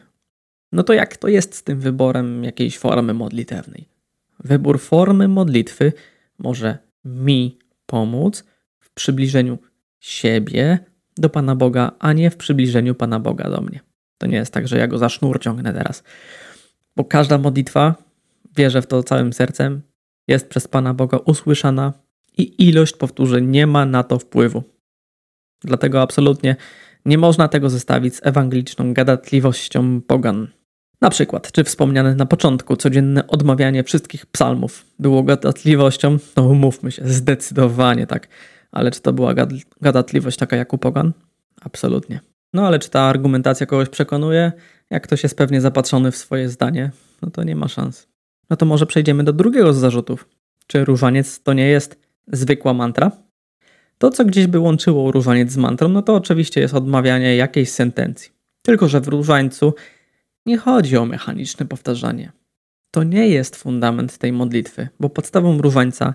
No 0.71 0.83
to 0.83 0.93
jak 0.93 1.17
to 1.17 1.27
jest 1.27 1.55
z 1.55 1.63
tym 1.63 1.79
wyborem 1.79 2.43
jakiejś 2.43 2.77
formy 2.77 3.13
modlitewnej? 3.13 3.89
Wybór 4.39 4.79
formy 4.79 5.27
modlitwy 5.27 5.93
może 6.39 6.77
mi 7.05 7.59
pomóc 7.85 8.43
w 8.79 8.89
przybliżeniu 8.89 9.57
siebie 9.99 10.79
do 11.17 11.29
Pana 11.29 11.55
Boga, 11.55 11.91
a 11.99 12.13
nie 12.13 12.29
w 12.29 12.37
przybliżeniu 12.37 12.95
Pana 12.95 13.19
Boga 13.19 13.49
do 13.49 13.61
mnie. 13.61 13.79
To 14.17 14.27
nie 14.27 14.37
jest 14.37 14.53
tak, 14.53 14.67
że 14.67 14.77
ja 14.77 14.87
go 14.87 14.97
za 14.97 15.09
sznur 15.09 15.39
ciągnę 15.39 15.73
teraz. 15.73 16.03
Bo 16.95 17.05
każda 17.05 17.37
modlitwa, 17.37 17.95
wierzę 18.55 18.81
w 18.81 18.87
to 18.87 19.03
całym 19.03 19.33
sercem, 19.33 19.81
jest 20.27 20.49
przez 20.49 20.67
Pana 20.67 20.93
Boga 20.93 21.17
usłyszana 21.17 21.93
i 22.37 22.67
ilość 22.69 22.95
powtórzeń 22.95 23.45
nie 23.45 23.67
ma 23.67 23.85
na 23.85 24.03
to 24.03 24.19
wpływu. 24.19 24.63
Dlatego 25.63 26.01
absolutnie 26.01 26.55
nie 27.05 27.17
można 27.17 27.47
tego 27.47 27.69
zestawić 27.69 28.15
z 28.15 28.25
ewangeliczną 28.25 28.93
gadatliwością 28.93 30.01
pogan. 30.01 30.47
Na 31.01 31.09
przykład, 31.09 31.51
czy 31.51 31.63
wspomniane 31.63 32.15
na 32.15 32.25
początku 32.25 32.75
codzienne 32.75 33.27
odmawianie 33.27 33.83
wszystkich 33.83 34.25
psalmów 34.25 34.85
było 34.99 35.23
gadatliwością? 35.23 36.17
No 36.37 36.43
umówmy 36.43 36.91
się, 36.91 37.01
zdecydowanie 37.05 38.07
tak. 38.07 38.27
Ale 38.71 38.91
czy 38.91 39.01
to 39.01 39.13
była 39.13 39.33
gadatliwość 39.81 40.37
taka 40.37 40.55
jak 40.55 40.73
u 40.73 40.77
pogan? 40.77 41.13
Absolutnie. 41.61 42.19
No 42.53 42.67
ale 42.67 42.79
czy 42.79 42.89
ta 42.89 43.01
argumentacja 43.01 43.65
kogoś 43.65 43.89
przekonuje? 43.89 44.51
Jak 44.89 45.03
ktoś 45.03 45.23
jest 45.23 45.37
pewnie 45.37 45.61
zapatrzony 45.61 46.11
w 46.11 46.17
swoje 46.17 46.49
zdanie, 46.49 46.91
no 47.21 47.29
to 47.29 47.43
nie 47.43 47.55
ma 47.55 47.67
szans. 47.67 48.07
No 48.49 48.57
to 48.57 48.65
może 48.65 48.85
przejdziemy 48.85 49.23
do 49.23 49.33
drugiego 49.33 49.73
z 49.73 49.77
zarzutów. 49.77 50.27
Czy 50.67 50.85
różaniec 50.85 51.43
to 51.43 51.53
nie 51.53 51.67
jest 51.67 52.06
zwykła 52.27 52.73
mantra? 52.73 53.11
To, 53.97 54.09
co 54.09 54.25
gdzieś 54.25 54.47
by 54.47 54.59
łączyło 54.59 55.11
różaniec 55.11 55.51
z 55.51 55.57
mantrą, 55.57 55.89
no 55.89 56.01
to 56.01 56.15
oczywiście 56.15 56.61
jest 56.61 56.73
odmawianie 56.73 57.35
jakiejś 57.35 57.69
sentencji. 57.69 58.31
Tylko, 58.61 58.87
że 58.87 59.01
w 59.01 59.07
różańcu 59.07 59.73
nie 60.45 60.57
chodzi 60.57 60.97
o 60.97 61.05
mechaniczne 61.05 61.65
powtarzanie. 61.65 62.31
To 62.91 63.03
nie 63.03 63.27
jest 63.27 63.55
fundament 63.55 64.17
tej 64.17 64.31
modlitwy, 64.31 64.87
bo 64.99 65.09
podstawą 65.09 65.61
różańca 65.61 66.13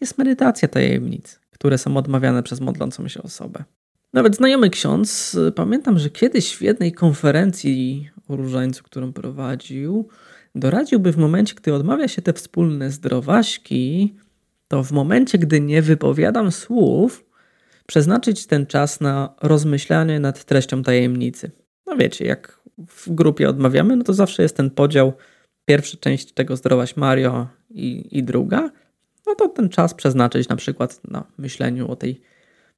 jest 0.00 0.18
medytacja 0.18 0.68
tajemnic, 0.68 1.40
które 1.50 1.78
są 1.78 1.96
odmawiane 1.96 2.42
przez 2.42 2.60
modlącą 2.60 3.08
się 3.08 3.22
osobę. 3.22 3.64
Nawet 4.12 4.36
znajomy 4.36 4.70
ksiądz, 4.70 5.38
pamiętam, 5.54 5.98
że 5.98 6.10
kiedyś 6.10 6.56
w 6.56 6.62
jednej 6.62 6.92
konferencji 6.92 8.10
o 8.28 8.36
różańcu, 8.36 8.84
którą 8.84 9.12
prowadził, 9.12 10.08
doradziłby 10.54 11.12
w 11.12 11.16
momencie, 11.16 11.54
gdy 11.54 11.74
odmawia 11.74 12.08
się 12.08 12.22
te 12.22 12.32
wspólne 12.32 12.90
zdrowaśki, 12.90 14.14
to 14.68 14.84
w 14.84 14.92
momencie, 14.92 15.38
gdy 15.38 15.60
nie 15.60 15.82
wypowiadam 15.82 16.52
słów, 16.52 17.24
przeznaczyć 17.86 18.46
ten 18.46 18.66
czas 18.66 19.00
na 19.00 19.34
rozmyślanie 19.42 20.20
nad 20.20 20.44
treścią 20.44 20.82
tajemnicy. 20.82 21.50
No 21.86 21.96
wiecie, 21.96 22.24
jak 22.24 22.60
w 22.88 23.10
grupie 23.10 23.48
odmawiamy, 23.48 23.96
no 23.96 24.04
to 24.04 24.14
zawsze 24.14 24.42
jest 24.42 24.56
ten 24.56 24.70
podział. 24.70 25.12
Pierwsza 25.64 25.96
część 26.00 26.32
tego 26.32 26.56
zdrowaś 26.56 26.96
Mario 26.96 27.46
i, 27.70 28.18
i 28.18 28.22
druga, 28.22 28.70
no 29.26 29.34
to 29.34 29.48
ten 29.48 29.68
czas 29.68 29.94
przeznaczyć 29.94 30.48
na 30.48 30.56
przykład 30.56 31.00
na 31.10 31.24
myśleniu 31.38 31.90
o 31.90 31.96
tej 31.96 32.20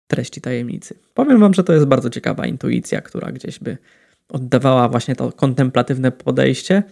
treści 0.07 0.41
tajemnicy. 0.41 0.95
Powiem 1.15 1.41
Wam, 1.41 1.55
że 1.55 1.65
to 1.65 1.73
jest 1.73 1.87
bardzo 1.87 2.11
ciekawa 2.11 2.47
intuicja, 2.47 3.01
która 3.01 3.33
gdzieś 3.33 3.59
by 3.59 3.79
oddawała 4.29 4.89
właśnie 4.89 5.17
to 5.17 5.33
kontemplatywne 5.33 6.13
podejście, 6.13 6.83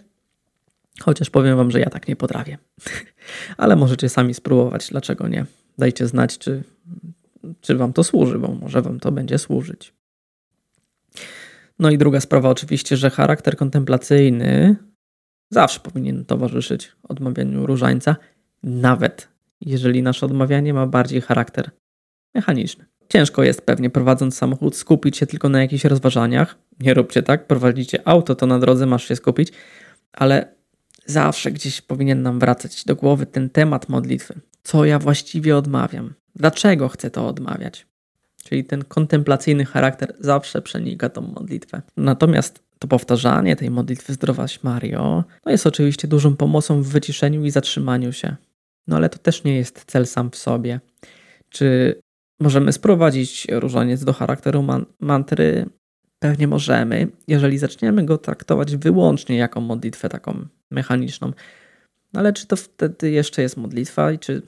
chociaż 1.01 1.29
powiem 1.29 1.57
Wam, 1.57 1.71
że 1.71 1.79
ja 1.79 1.89
tak 1.89 2.07
nie 2.07 2.15
potrafię. 2.15 2.57
Ale 3.57 3.75
możecie 3.75 4.09
sami 4.09 4.33
spróbować, 4.33 4.89
dlaczego 4.89 5.27
nie. 5.27 5.45
Dajcie 5.77 6.07
znać, 6.07 6.37
czy, 6.37 6.63
czy 7.61 7.75
Wam 7.75 7.93
to 7.93 8.03
służy, 8.03 8.39
bo 8.39 8.47
może 8.47 8.81
Wam 8.81 8.99
to 8.99 9.11
będzie 9.11 9.37
służyć. 9.37 9.93
No 11.79 11.89
i 11.89 11.97
druga 11.97 12.19
sprawa, 12.19 12.49
oczywiście, 12.49 12.97
że 12.97 13.09
charakter 13.09 13.57
kontemplacyjny 13.57 14.75
zawsze 15.49 15.79
powinien 15.79 16.25
towarzyszyć 16.25 16.91
odmawianiu 17.03 17.65
różańca, 17.65 18.15
nawet 18.63 19.27
jeżeli 19.61 20.03
nasze 20.03 20.25
odmawianie 20.25 20.73
ma 20.73 20.87
bardziej 20.87 21.21
charakter 21.21 21.71
mechaniczny. 22.35 22.85
Ciężko 23.09 23.43
jest 23.43 23.61
pewnie 23.61 23.89
prowadząc 23.89 24.37
samochód 24.37 24.75
skupić 24.75 25.17
się 25.17 25.25
tylko 25.25 25.49
na 25.49 25.61
jakichś 25.61 25.85
rozważaniach. 25.85 26.57
Nie 26.79 26.93
róbcie 26.93 27.23
tak, 27.23 27.47
prowadzicie 27.47 28.07
auto, 28.07 28.35
to 28.35 28.45
na 28.45 28.59
drodze 28.59 28.85
masz 28.85 29.07
się 29.07 29.15
skupić, 29.15 29.51
ale 30.13 30.56
zawsze 31.07 31.51
gdzieś 31.51 31.81
powinien 31.81 32.21
nam 32.21 32.39
wracać 32.39 32.85
do 32.85 32.95
głowy 32.95 33.25
ten 33.25 33.49
temat 33.49 33.89
modlitwy. 33.89 34.39
Co 34.63 34.85
ja 34.85 34.99
właściwie 34.99 35.57
odmawiam? 35.57 36.13
Dlaczego 36.35 36.89
chcę 36.89 37.11
to 37.11 37.27
odmawiać? 37.27 37.87
Czyli 38.43 38.63
ten 38.63 38.83
kontemplacyjny 38.83 39.65
charakter 39.65 40.15
zawsze 40.19 40.61
przenika 40.61 41.09
tą 41.09 41.21
modlitwę. 41.21 41.81
Natomiast 41.97 42.63
to 42.79 42.87
powtarzanie 42.87 43.55
tej 43.55 43.71
modlitwy 43.71 44.13
Zdrowaś 44.13 44.63
Mario 44.63 45.23
no 45.45 45.51
jest 45.51 45.67
oczywiście 45.67 46.07
dużą 46.07 46.35
pomocą 46.35 46.81
w 46.81 46.87
wyciszeniu 46.87 47.45
i 47.45 47.51
zatrzymaniu 47.51 48.13
się. 48.13 48.35
No 48.87 48.95
ale 48.95 49.09
to 49.09 49.17
też 49.17 49.43
nie 49.43 49.55
jest 49.55 49.85
cel 49.85 50.07
sam 50.07 50.31
w 50.31 50.35
sobie. 50.35 50.79
Czy 51.49 51.95
możemy 52.39 52.73
sprowadzić 52.73 53.47
różaniec 53.51 54.03
do 54.03 54.13
charakteru 54.13 54.63
man 54.63 54.85
mantry? 54.99 55.65
Pewnie 56.19 56.47
możemy, 56.47 57.07
jeżeli 57.27 57.57
zaczniemy 57.57 58.05
go 58.05 58.17
traktować 58.17 58.75
wyłącznie 58.75 59.37
jako 59.37 59.61
modlitwę 59.61 60.09
taką 60.09 60.45
mechaniczną. 60.71 61.31
No 62.13 62.19
ale 62.19 62.33
czy 62.33 62.47
to 62.47 62.55
wtedy 62.55 63.11
jeszcze 63.11 63.41
jest 63.41 63.57
modlitwa 63.57 64.11
i 64.11 64.19
czy 64.19 64.41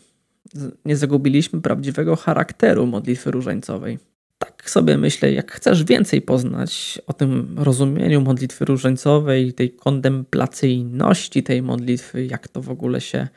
nie 0.85 0.97
zagubiliśmy 0.97 1.61
prawdziwego 1.61 2.15
charakteru 2.15 2.85
modlitwy 2.85 3.31
różańcowej? 3.31 3.99
Tak 4.37 4.69
sobie 4.69 4.97
myślę, 4.97 5.31
jak 5.31 5.51
chcesz 5.51 5.83
więcej 5.83 6.21
poznać 6.21 7.01
o 7.07 7.13
tym 7.13 7.55
rozumieniu 7.57 8.21
modlitwy 8.21 8.65
różańcowej, 8.65 9.53
tej 9.53 9.71
kontemplacyjności 9.71 11.43
tej 11.43 11.61
modlitwy, 11.61 12.25
jak 12.25 12.47
to 12.47 12.61
w 12.61 12.69
ogóle 12.69 13.01
się 13.01 13.27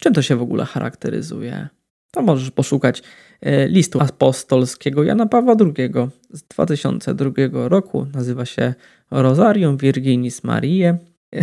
Czym 0.00 0.12
to 0.12 0.22
się 0.22 0.36
w 0.36 0.42
ogóle 0.42 0.64
charakteryzuje? 0.64 1.68
To 2.14 2.22
możesz 2.22 2.50
poszukać 2.50 3.02
e, 3.40 3.68
listu 3.68 4.00
apostolskiego 4.00 5.04
Jana 5.04 5.26
Pawła 5.26 5.56
II 5.60 5.92
z 6.30 6.42
2002 6.42 7.30
roku. 7.52 8.06
Nazywa 8.14 8.44
się 8.44 8.74
Rosarium 9.10 9.76
Virginis 9.76 10.44
Mariae. 10.44 10.98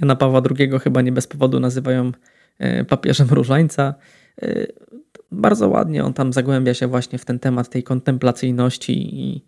Jana 0.00 0.16
Pawła 0.16 0.42
II 0.58 0.70
chyba 0.78 1.02
nie 1.02 1.12
bez 1.12 1.26
powodu 1.26 1.60
nazywają 1.60 2.12
e, 2.58 2.84
papieżem 2.84 3.28
różańca. 3.30 3.94
E, 4.42 4.66
bardzo 5.30 5.68
ładnie 5.68 6.04
on 6.04 6.12
tam 6.12 6.32
zagłębia 6.32 6.74
się 6.74 6.86
właśnie 6.86 7.18
w 7.18 7.24
ten 7.24 7.38
temat 7.38 7.68
tej 7.68 7.82
kontemplacyjności 7.82 9.20
i, 9.20 9.44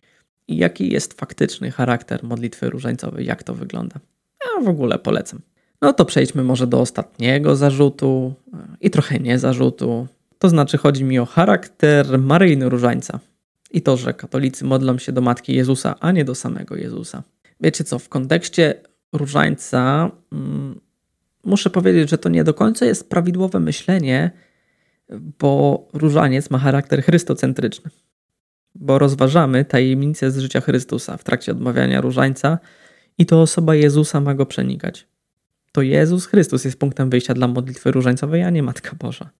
i 0.49 0.57
jaki 0.57 0.93
jest 0.93 1.21
faktyczny 1.21 1.71
charakter 1.71 2.25
modlitwy 2.25 2.71
różańcowej, 2.71 3.27
jak 3.27 3.43
to 3.43 3.55
wygląda. 3.55 4.01
Ja 4.45 4.65
w 4.65 4.69
ogóle 4.69 4.99
polecam. 4.99 5.41
No 5.83 5.93
to 5.93 6.05
przejdźmy 6.05 6.45
może 6.45 6.67
do 6.67 6.81
ostatniego 6.81 7.57
zarzutu 7.57 8.35
i 8.81 8.91
trochę 8.91 9.19
nie 9.19 9.39
zarzutu. 9.39 10.07
To 10.39 10.49
znaczy 10.49 10.79
chodzi 10.79 11.05
mi 11.05 11.19
o 11.19 11.27
charakter 11.27 12.19
Maryjny 12.19 12.69
Różańca 12.69 13.21
i 13.71 13.83
to, 13.83 13.97
że 13.97 14.15
katolicy 14.15 14.65
modlą 14.65 14.99
się 14.99 15.13
do 15.13 15.21
Matki 15.21 15.55
Jezusa, 15.55 15.95
a 16.01 16.13
nie 16.13 16.25
do 16.25 16.35
samego 16.35 16.77
Jezusa. 16.77 17.23
Wiecie 17.61 17.85
co, 17.85 17.99
w 17.99 18.09
kontekście 18.09 18.75
Różańca 19.13 20.11
mm, 20.33 20.81
muszę 21.45 21.71
powiedzieć, 21.71 22.11
że 22.11 22.19
to 22.19 22.29
nie 22.29 22.45
do 22.45 22.55
końca 22.55 22.87
jest 22.87 23.11
prawidłowe 23.11 23.61
myślenie, 23.61 24.31
bo 25.39 25.89
Różaniec 25.93 26.51
ma 26.51 26.59
charakter 26.59 27.03
chrystocentryczny. 27.03 27.91
Bo 28.75 28.99
rozważamy 28.99 29.65
tajemnicę 29.65 30.31
z 30.31 30.39
życia 30.39 30.61
Chrystusa 30.61 31.17
w 31.17 31.25
trakcie 31.25 31.53
odmawiania 31.53 32.01
Różańca 32.01 32.59
i 33.19 33.27
to 33.27 33.43
osoba 33.43 33.75
Jezusa 33.75 34.21
ma 34.21 34.35
go 34.35 34.47
przenikać 34.47 35.07
to 35.79 35.83
Jezus 35.83 36.27
Chrystus 36.27 36.65
jest 36.65 36.79
punktem 36.79 37.11
wyjścia 37.11 37.35
dla 37.35 37.49
modlitwy 37.49 37.91
różańcowej, 37.91 38.43
a 38.43 38.51
nie 38.51 38.63
Matka 38.63 38.97
Boża. 38.97 39.31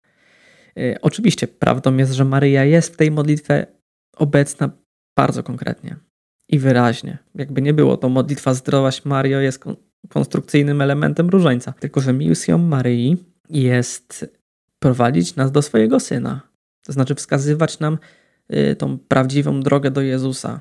E, 0.79 1.01
oczywiście 1.01 1.49
prawdą 1.49 1.97
jest, 1.97 2.13
że 2.13 2.25
Maryja 2.25 2.65
jest 2.65 2.95
w 2.95 2.97
tej 2.97 3.11
modlitwie 3.11 3.67
obecna 4.17 4.71
bardzo 5.17 5.43
konkretnie 5.43 5.97
i 6.49 6.59
wyraźnie. 6.59 7.19
Jakby 7.35 7.63
nie 7.63 7.75
było, 7.75 7.97
to 7.97 8.09
modlitwa 8.09 8.55
Zdrowaś 8.55 9.05
Mario 9.05 9.39
jest 9.41 9.65
konstrukcyjnym 10.09 10.81
elementem 10.81 11.29
różańca. 11.29 11.73
Tylko, 11.73 12.01
że 12.01 12.13
misją 12.13 12.59
Maryi 12.59 13.17
jest 13.51 14.37
prowadzić 14.79 15.37
nas 15.37 15.53
do 15.53 15.63
swojego 15.63 16.01
Syna. 16.01 16.41
To 16.87 16.93
znaczy 16.93 17.15
wskazywać 17.15 17.79
nam 17.79 17.99
y, 18.55 18.77
tą 18.77 18.99
prawdziwą 18.99 19.61
drogę 19.61 19.91
do 19.91 20.01
Jezusa, 20.01 20.61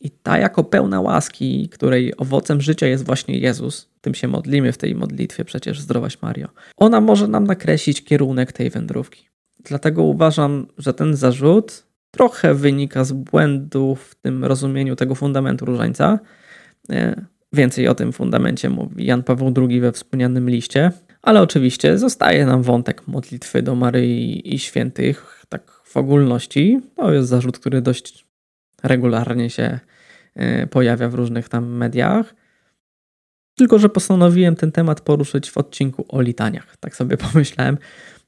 i 0.00 0.10
ta 0.10 0.38
jako 0.38 0.64
pełna 0.64 1.00
łaski, 1.00 1.68
której 1.68 2.14
owocem 2.16 2.60
życia 2.60 2.86
jest 2.86 3.04
właśnie 3.04 3.38
Jezus, 3.38 3.90
tym 4.00 4.14
się 4.14 4.28
modlimy 4.28 4.72
w 4.72 4.78
tej 4.78 4.94
modlitwie 4.94 5.44
przecież 5.44 5.80
Zdrowaś 5.80 6.22
Mario, 6.22 6.48
ona 6.76 7.00
może 7.00 7.28
nam 7.28 7.44
nakreślić 7.44 8.04
kierunek 8.04 8.52
tej 8.52 8.70
wędrówki. 8.70 9.27
Dlatego 9.68 10.02
uważam, 10.02 10.66
że 10.78 10.94
ten 10.94 11.16
zarzut 11.16 11.86
trochę 12.10 12.54
wynika 12.54 13.04
z 13.04 13.12
błędu 13.12 13.94
w 13.94 14.14
tym 14.14 14.44
rozumieniu 14.44 14.96
tego 14.96 15.14
fundamentu 15.14 15.64
różańca. 15.64 16.18
E, 16.90 17.24
więcej 17.52 17.88
o 17.88 17.94
tym 17.94 18.12
fundamencie 18.12 18.70
mówi 18.70 19.06
Jan 19.06 19.22
Paweł 19.22 19.54
II 19.56 19.80
we 19.80 19.92
wspomnianym 19.92 20.50
liście, 20.50 20.92
ale 21.22 21.42
oczywiście 21.42 21.98
zostaje 21.98 22.46
nam 22.46 22.62
wątek 22.62 23.08
modlitwy 23.08 23.62
do 23.62 23.74
Maryi 23.74 24.54
i 24.54 24.58
świętych, 24.58 25.44
tak 25.48 25.70
w 25.84 25.96
ogólności. 25.96 26.80
To 26.96 27.12
jest 27.12 27.28
zarzut, 27.28 27.58
który 27.58 27.82
dość 27.82 28.26
regularnie 28.82 29.50
się 29.50 29.78
e, 30.34 30.66
pojawia 30.66 31.08
w 31.08 31.14
różnych 31.14 31.48
tam 31.48 31.66
mediach. 31.66 32.34
Tylko, 33.54 33.78
że 33.78 33.88
postanowiłem 33.88 34.56
ten 34.56 34.72
temat 34.72 35.00
poruszyć 35.00 35.50
w 35.50 35.58
odcinku 35.58 36.04
o 36.08 36.20
litaniach. 36.20 36.76
Tak 36.80 36.96
sobie 36.96 37.16
pomyślałem, 37.32 37.78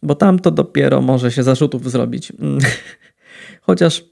bo 0.02 0.14
tam 0.14 0.38
to 0.38 0.50
dopiero 0.50 1.00
może 1.00 1.32
się 1.32 1.42
zarzutów 1.42 1.90
zrobić. 1.90 2.32
Chociaż 3.66 4.04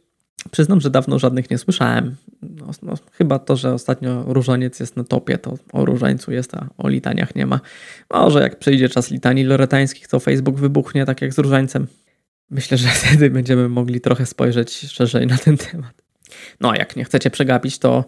przyznam, 0.51 0.81
że 0.81 0.91
dawno 0.91 1.19
żadnych 1.19 1.51
nie 1.51 1.59
słyszałem. 1.59 2.17
No, 2.43 2.71
no, 2.83 2.95
chyba 3.13 3.39
to, 3.39 3.57
że 3.57 3.75
ostatnio 3.75 4.25
różaniec 4.27 4.81
jest 4.81 4.97
na 4.97 5.05
topie, 5.05 5.39
to 5.39 5.59
o 5.73 5.85
różańcu 5.85 6.33
jest, 6.33 6.55
a 6.55 6.69
o 6.79 6.89
litaniach 6.89 7.35
nie 7.35 7.47
ma. 7.47 7.61
Może 8.15 8.41
jak 8.41 8.59
przyjdzie 8.59 8.89
czas 8.89 9.11
litanii 9.11 9.45
loretańskich, 9.45 10.09
to 10.09 10.21
Facebook 10.21 10.57
wybuchnie 10.57 11.07
tak 11.07 11.23
jak 11.23 11.35
z 11.35 11.39
różańcem. 11.39 11.87
Myślę, 12.51 12.79
że 12.79 12.89
wtedy 12.99 13.31
będziemy 13.31 13.69
mogli 13.69 14.01
trochę 14.01 14.27
spojrzeć 14.27 14.73
szerzej 14.73 15.27
na 15.27 15.39
ten 15.39 15.57
temat. 15.57 16.03
No 16.61 16.71
a 16.71 16.77
jak 16.77 16.97
nie 16.97 17.05
chcecie 17.05 17.31
przegapić, 17.31 17.79
to 17.79 18.05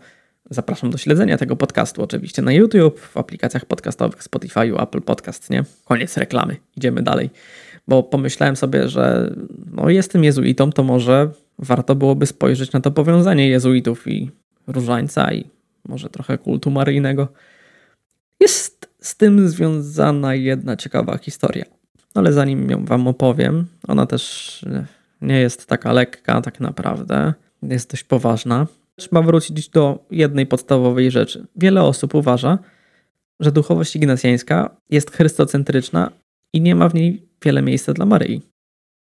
zapraszam 0.51 0.91
do 0.91 0.99
śledzenia 0.99 1.39
tego 1.39 1.57
podcastu 1.57 2.03
oczywiście 2.03 2.43
na 2.43 2.53
YouTube, 2.53 3.01
w 3.01 3.17
aplikacjach 3.17 3.65
podcastowych 3.65 4.23
Spotify, 4.23 4.73
Apple 4.81 5.01
Podcast, 5.01 5.51
nie? 5.51 5.65
Koniec 5.85 6.17
reklamy, 6.17 6.57
idziemy 6.77 7.03
dalej. 7.03 7.31
Bo 7.89 8.03
pomyślałem 8.03 8.57
sobie, 8.57 8.89
że 8.89 9.35
no 9.73 9.91
jestem 9.91 10.25
jezuitą, 10.25 10.73
to 10.73 10.83
może 10.83 11.31
warto 11.59 11.95
byłoby 11.95 12.27
spojrzeć 12.27 12.73
na 12.73 12.81
to 12.81 12.91
powiązanie 12.91 13.49
jezuitów 13.49 14.09
i 14.09 14.31
różańca 14.67 15.33
i 15.33 15.45
może 15.89 16.09
trochę 16.09 16.39
kultu 16.39 16.71
maryjnego. 16.71 17.29
Jest 18.41 18.89
z 19.01 19.17
tym 19.17 19.49
związana 19.49 20.35
jedna 20.35 20.77
ciekawa 20.77 21.19
historia. 21.19 21.65
Ale 22.15 22.33
zanim 22.33 22.71
ją 22.71 22.85
wam 22.85 23.09
opowiem, 23.09 23.67
ona 23.89 24.07
też 24.07 24.65
nie 25.21 25.41
jest 25.41 25.67
taka 25.67 25.93
lekka 25.93 26.41
tak 26.41 26.61
naprawdę, 26.61 27.35
jest 27.63 27.91
dość 27.91 28.05
poważna. 28.05 28.67
Trzeba 28.97 29.23
wrócić 29.23 29.69
do 29.69 30.05
jednej 30.11 30.47
podstawowej 30.47 31.11
rzeczy. 31.11 31.47
Wiele 31.57 31.83
osób 31.83 32.15
uważa, 32.15 32.59
że 33.41 33.53
duchowość 33.53 33.97
ignacjańska 33.97 34.77
jest 34.91 35.11
chrystocentryczna 35.11 36.11
i 36.53 36.61
nie 36.61 36.75
ma 36.75 36.89
w 36.89 36.95
niej 36.95 37.29
wiele 37.45 37.63
miejsca 37.63 37.93
dla 37.93 38.07
Maryi. 38.07 38.43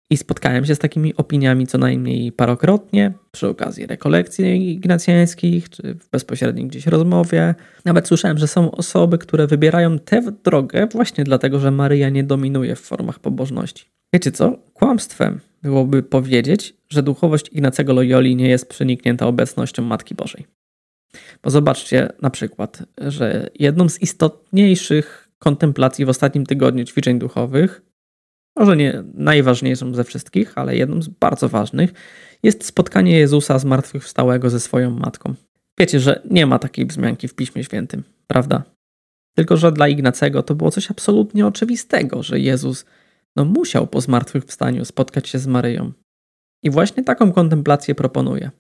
I 0.10 0.18
spotkałem 0.18 0.66
się 0.66 0.76
z 0.76 0.80
takimi 0.80 1.16
opiniami 1.16 1.68
co 1.68 1.78
najmniej 1.78 2.32
parokrotnie, 2.32 3.14
przy 3.32 3.48
okazji 3.48 3.86
rekolekcji 3.86 4.72
ignacjańskich, 4.72 5.70
czy 5.70 5.96
w 5.96 6.10
bezpośredniej 6.10 6.68
gdzieś 6.68 6.88
rozmowie. 6.88 7.56
Nawet 7.86 8.08
słyszałem, 8.08 8.38
że 8.38 8.48
są 8.48 8.72
osoby, 8.72 9.18
które 9.18 9.48
wybierają 9.48 10.00
tę 10.00 10.22
drogę 10.44 10.88
właśnie 10.92 11.24
dlatego, 11.24 11.60
że 11.60 11.72
Maryja 11.72 12.10
nie 12.10 12.24
dominuje 12.24 12.76
w 12.76 12.80
formach 12.80 13.20
pobożności. 13.20 13.86
Wiecie 14.14 14.32
co? 14.32 14.58
Kłamstwem 14.74 15.40
byłoby 15.64 16.04
powiedzieć, 16.04 16.74
że 16.90 17.04
duchowość 17.04 17.50
Ignacego 17.52 17.94
Loyoli 17.94 18.36
nie 18.36 18.50
jest 18.50 18.70
przeniknięta 18.70 19.28
obecnością 19.28 19.84
Matki 19.84 20.16
Bożej. 20.16 20.46
Bo 21.44 21.50
zobaczcie 21.50 22.10
na 22.22 22.30
przykład, 22.30 22.84
że 22.98 23.50
jedną 23.60 23.90
z 23.90 24.02
istotniejszych 24.02 25.23
kontemplacji 25.44 26.06
w 26.06 26.10
ostatnim 26.10 26.46
tygodniu 26.46 26.86
ćwiczeń 26.86 27.20
duchowych 27.20 27.82
może 28.56 28.78
nie 28.78 29.04
najważniejszą 29.14 29.94
ze 29.94 30.04
wszystkich, 30.04 30.58
ale 30.58 30.78
jedną 30.78 31.02
z 31.02 31.08
bardzo 31.08 31.50
ważnych, 31.50 31.94
jest 32.44 32.66
spotkanie 32.66 33.18
Jezusa 33.20 33.60
zmartwychwstałego 33.60 34.50
ze 34.50 34.60
swoją 34.60 34.92
matką. 34.92 35.34
Wiecie, 35.80 36.00
że 36.00 36.22
nie 36.32 36.46
ma 36.46 36.60
takiej 36.60 36.86
wzmianki 36.86 37.28
w 37.28 37.36
Piśmie 37.36 37.64
Świętym, 37.64 38.04
prawda? 38.28 38.64
Tylko, 39.36 39.58
że 39.58 39.72
dla 39.72 39.88
Ignacego 39.88 40.44
to 40.44 40.56
było 40.56 40.72
coś 40.72 40.92
absolutnie 40.92 41.48
oczywistego, 41.48 42.24
że 42.24 42.40
Jezus 42.40 42.86
no, 43.36 43.46
musiał 43.46 43.88
po 43.88 44.02
zmartwychwstaniu 44.02 44.86
spotkać 44.86 45.30
się 45.30 45.40
z 45.40 45.48
Maryją. 45.48 45.92
I 46.64 46.70
właśnie 46.70 47.04
taką 47.04 47.32
kontemplację 47.32 47.96
proponuje. 47.96 48.52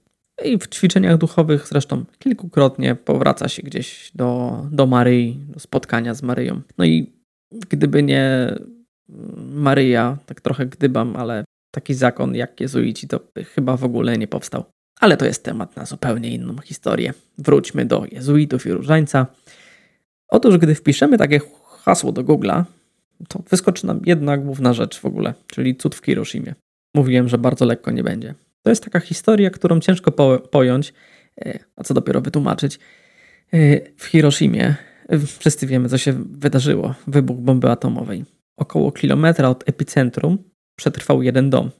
I 0.46 0.58
w 0.58 0.67
ćwiczeniach 0.67 1.17
duchowych 1.17 1.67
zresztą 1.67 2.06
kilkukrotnie 2.19 2.96
powraca 2.96 3.50
się 3.50 3.63
gdzieś 3.63 4.12
do, 4.15 4.62
do 4.72 4.86
Maryi, 4.86 5.39
do 5.48 5.60
spotkania 5.60 6.13
z 6.13 6.24
Maryją. 6.24 6.62
No 6.78 6.86
i 6.86 7.13
gdyby 7.69 8.04
nie 8.04 8.56
Maryja, 9.38 10.17
tak 10.26 10.41
trochę 10.41 10.65
gdybam, 10.65 11.15
ale 11.15 11.43
taki 11.72 11.93
zakon 11.93 12.36
jak 12.36 12.62
jezuici 12.62 13.08
to 13.08 13.19
chyba 13.56 13.78
w 13.78 13.84
ogóle 13.84 14.17
nie 14.17 14.28
powstał. 14.28 14.63
Ale 15.00 15.17
to 15.17 15.26
jest 15.26 15.43
temat 15.43 15.76
na 15.76 15.86
zupełnie 15.86 16.30
inną 16.30 16.58
historię. 16.58 17.13
Wróćmy 17.38 17.86
do 17.86 18.06
jezuitów 18.12 18.65
i 18.65 18.72
różańca. 18.72 19.28
Otóż, 20.30 20.58
gdy 20.58 20.76
wpiszemy 20.76 21.17
takie 21.17 21.39
hasło 21.65 22.12
do 22.12 22.24
Google'a, 22.24 22.63
to 23.28 23.43
wyskoczy 23.50 23.88
nam 23.88 24.02
jedna 24.06 24.38
główna 24.38 24.74
rzecz 24.74 25.00
w 25.00 25.06
ogóle, 25.06 25.34
czyli 25.48 25.76
cud 25.76 25.96
w 25.96 26.06
Hiroshimie. 26.06 26.56
Mówiłem, 26.96 27.30
że 27.30 27.38
bardzo 27.38 27.65
lekko 27.65 27.91
nie 27.91 28.04
będzie. 28.04 28.36
To 28.63 28.69
jest 28.69 28.84
taka 28.84 28.99
historia, 28.99 29.49
którą 29.49 29.80
ciężko 29.80 30.12
po 30.12 30.39
pojąć, 30.39 30.93
e, 31.41 31.60
a 31.76 31.84
co 31.84 31.93
dopiero 31.93 32.21
wytłumaczyć. 32.21 32.80
E, 33.54 33.82
w 33.97 34.06
Hiroshimie 34.06 34.76
e, 35.10 35.19
wszyscy 35.19 35.67
wiemy, 35.67 35.89
co 35.89 35.97
się 35.97 36.13
wydarzyło. 36.13 36.95
Wybuch 37.08 37.38
bomby 37.38 37.69
atomowej. 37.69 38.26
Około 38.58 38.91
kilometra 38.91 39.49
od 39.49 39.69
epicentrum 39.69 40.38
przetrwał 40.76 41.23
jeden 41.23 41.49
dom 41.49 41.71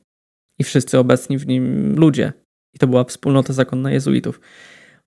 i 0.60 0.63
wszyscy 0.63 1.00
obecni 1.00 1.38
w 1.38 1.48
nim 1.48 1.96
ludzie. 1.96 2.34
I 2.74 2.80
to 2.80 2.88
była 2.88 3.04
wspólnota 3.04 3.54
zakonna 3.54 3.91
jezuitów. 3.91 4.39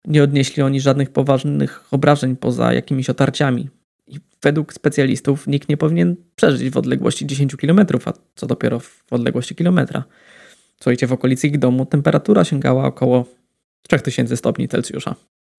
Nie 0.05 0.23
odnieśli 0.23 0.63
oni 0.63 0.81
żadnych 0.81 1.11
poważnych 1.11 1.85
obrażeń 1.91 2.37
poza 2.37 2.73
jakimiś 2.73 3.11
otarciami. 3.11 3.69
I 4.07 4.21
według 4.43 4.73
specjalistów 4.73 5.47
nikt 5.47 5.69
nie 5.69 5.77
powinien 5.77 6.17
przeżyć 6.37 6.71
w 6.71 6.77
odległości 6.77 7.27
10 7.27 7.57
km, 7.57 7.81
a 8.05 8.13
co 8.35 8.47
dopiero 8.47 8.81
w 8.81 9.05
odległości 9.11 9.55
kilometra. 9.55 10.05
Słuchajcie, 10.81 11.07
w 11.07 11.13
okolicy 11.13 11.47
ich 11.47 11.59
domu 11.59 11.87
temperatura 11.87 12.45
sięgała 12.45 12.85
około 12.85 13.25
3000 13.83 14.37
stopni 14.37 14.69
Celsjusza. 14.69 15.15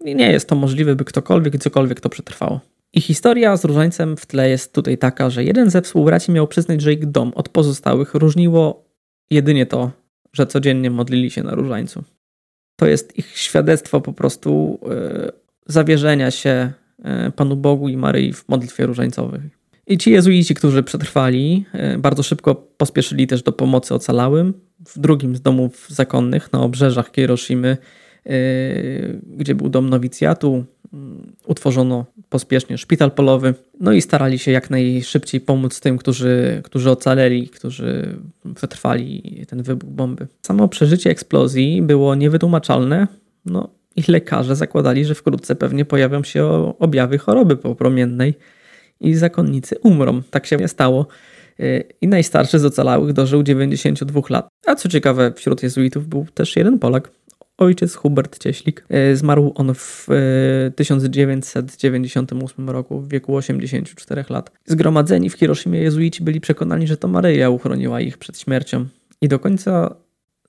I 0.05 0.15
nie 0.15 0.31
jest 0.31 0.49
to 0.49 0.55
możliwe, 0.55 0.95
by 0.95 1.05
ktokolwiek 1.05 1.55
i 1.55 1.59
cokolwiek 1.59 1.99
to 1.99 2.09
przetrwało. 2.09 2.59
I 2.93 3.01
historia 3.01 3.57
z 3.57 3.65
różańcem 3.65 4.17
w 4.17 4.25
tle 4.25 4.49
jest 4.49 4.73
tutaj 4.73 4.97
taka, 4.97 5.29
że 5.29 5.43
jeden 5.43 5.69
ze 5.69 5.81
współbraci 5.81 6.31
miał 6.31 6.47
przyznać, 6.47 6.81
że 6.81 6.93
ich 6.93 7.05
dom 7.05 7.31
od 7.35 7.49
pozostałych 7.49 8.13
różniło 8.13 8.85
jedynie 9.29 9.65
to, 9.65 9.91
że 10.33 10.47
codziennie 10.47 10.89
modlili 10.91 11.31
się 11.31 11.43
na 11.43 11.55
różańcu. 11.55 12.03
To 12.75 12.87
jest 12.87 13.17
ich 13.17 13.37
świadectwo 13.37 14.01
po 14.01 14.13
prostu 14.13 14.79
yy, 14.83 15.31
zawierzenia 15.65 16.31
się 16.31 16.71
yy, 16.99 17.31
Panu 17.31 17.55
Bogu 17.55 17.89
i 17.89 17.97
Maryi 17.97 18.33
w 18.33 18.49
modlitwie 18.49 18.85
różańcowej. 18.85 19.41
I 19.87 19.97
ci 19.97 20.11
jezuici, 20.11 20.55
którzy 20.55 20.83
przetrwali, 20.83 21.65
yy, 21.73 21.97
bardzo 21.97 22.23
szybko 22.23 22.55
pospieszyli 22.55 23.27
też 23.27 23.43
do 23.43 23.51
pomocy 23.51 23.93
ocalałym. 23.93 24.53
W 24.87 24.99
drugim 24.99 25.35
z 25.35 25.41
domów 25.41 25.87
zakonnych 25.89 26.53
na 26.53 26.61
obrzeżach 26.61 27.11
Hiroshimy, 27.15 27.77
gdzie 29.37 29.55
był 29.55 29.69
dom 29.69 29.89
nowicjatu, 29.89 30.65
Mm, 30.93 31.33
utworzono 31.45 32.05
pospiesznie 32.29 32.77
szpital 32.77 33.11
polowy, 33.11 33.53
no 33.79 33.91
i 33.91 34.01
starali 34.01 34.39
się 34.39 34.51
jak 34.51 34.69
najszybciej 34.69 35.41
pomóc 35.41 35.79
tym, 35.79 35.97
którzy, 35.97 36.61
którzy 36.63 36.91
ocaleli, 36.91 37.49
którzy 37.49 38.17
przetrwali 38.55 39.45
ten 39.47 39.63
wybuch 39.63 39.89
bomby. 39.89 40.27
Samo 40.41 40.67
przeżycie 40.67 41.09
eksplozji 41.09 41.81
było 41.81 42.15
niewytłumaczalne, 42.15 43.07
no 43.45 43.69
i 43.95 44.11
lekarze 44.11 44.55
zakładali, 44.55 45.05
że 45.05 45.15
wkrótce 45.15 45.55
pewnie 45.55 45.85
pojawią 45.85 46.23
się 46.23 46.73
objawy 46.79 47.17
choroby 47.17 47.57
popromiennej 47.57 48.33
i 49.01 49.15
zakonnicy 49.15 49.75
umrą. 49.83 50.21
Tak 50.31 50.45
się 50.45 50.57
nie 50.57 50.67
stało. 50.67 51.07
I 52.01 52.07
najstarszy 52.07 52.59
z 52.59 52.65
ocalałych 52.65 53.13
dożył 53.13 53.43
92 53.43 54.21
lat. 54.29 54.47
A 54.65 54.75
co 54.75 54.89
ciekawe, 54.89 55.33
wśród 55.35 55.63
jezuitów 55.63 56.07
był 56.07 56.25
też 56.33 56.55
jeden 56.55 56.79
Polak, 56.79 57.11
ojciec 57.57 57.95
Hubert 57.95 58.39
Cieślik. 58.39 58.85
E, 58.89 59.15
zmarł 59.15 59.53
on 59.55 59.73
w 59.75 60.07
1998 60.75 62.69
e, 62.69 62.73
roku 62.73 62.99
w 62.99 63.09
wieku 63.09 63.35
84 63.35 64.25
lat. 64.29 64.51
Zgromadzeni 64.65 65.29
w 65.29 65.33
Hiroshimie 65.33 65.79
jezuici 65.79 66.23
byli 66.23 66.41
przekonani, 66.41 66.87
że 66.87 66.97
to 66.97 67.07
Maryja 67.07 67.49
uchroniła 67.49 68.01
ich 68.01 68.17
przed 68.17 68.39
śmiercią 68.39 68.85
i 69.21 69.27
do 69.27 69.39
końca 69.39 69.95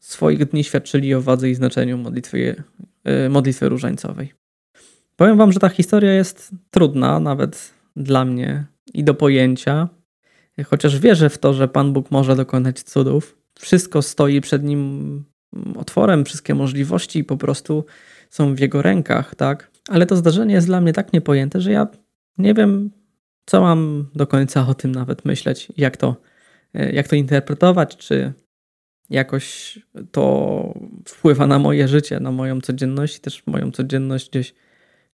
swoich 0.00 0.44
dni 0.44 0.64
świadczyli 0.64 1.14
o 1.14 1.22
wadze 1.22 1.50
i 1.50 1.54
znaczeniu 1.54 1.98
modlitwy, 1.98 2.62
e, 3.04 3.28
modlitwy 3.28 3.68
różańcowej. 3.68 4.32
Powiem 5.16 5.36
wam, 5.36 5.52
że 5.52 5.60
ta 5.60 5.68
historia 5.68 6.12
jest 6.12 6.50
trudna 6.70 7.20
nawet 7.20 7.70
dla 7.96 8.24
mnie 8.24 8.64
i 8.94 9.04
do 9.04 9.14
pojęcia, 9.14 9.88
chociaż 10.64 10.98
wierzę 10.98 11.30
w 11.30 11.38
to, 11.38 11.54
że 11.54 11.68
Pan 11.68 11.92
Bóg 11.92 12.10
może 12.10 12.36
dokonać 12.36 12.82
cudów. 12.82 13.38
Wszystko 13.58 14.02
stoi 14.02 14.40
przed 14.40 14.64
nim 14.64 15.24
otworem, 15.76 16.24
wszystkie 16.24 16.54
możliwości 16.54 17.24
po 17.24 17.36
prostu 17.36 17.84
są 18.30 18.54
w 18.54 18.58
jego 18.58 18.82
rękach, 18.82 19.34
tak? 19.34 19.70
Ale 19.88 20.06
to 20.06 20.16
zdarzenie 20.16 20.54
jest 20.54 20.66
dla 20.66 20.80
mnie 20.80 20.92
tak 20.92 21.12
niepojęte, 21.12 21.60
że 21.60 21.72
ja 21.72 21.86
nie 22.38 22.54
wiem, 22.54 22.90
co 23.46 23.60
mam 23.60 24.10
do 24.14 24.26
końca 24.26 24.66
o 24.66 24.74
tym 24.74 24.92
nawet 24.92 25.24
myśleć, 25.24 25.68
jak 25.76 25.96
to, 25.96 26.16
e, 26.74 26.92
jak 26.92 27.08
to 27.08 27.16
interpretować, 27.16 27.96
czy 27.96 28.32
jakoś 29.10 29.78
to 30.12 30.74
wpływa 31.08 31.46
na 31.46 31.58
moje 31.58 31.88
życie, 31.88 32.20
na 32.20 32.32
moją 32.32 32.60
codzienność, 32.60 33.20
też 33.20 33.46
moją 33.46 33.70
codzienność 33.70 34.30
gdzieś, 34.30 34.54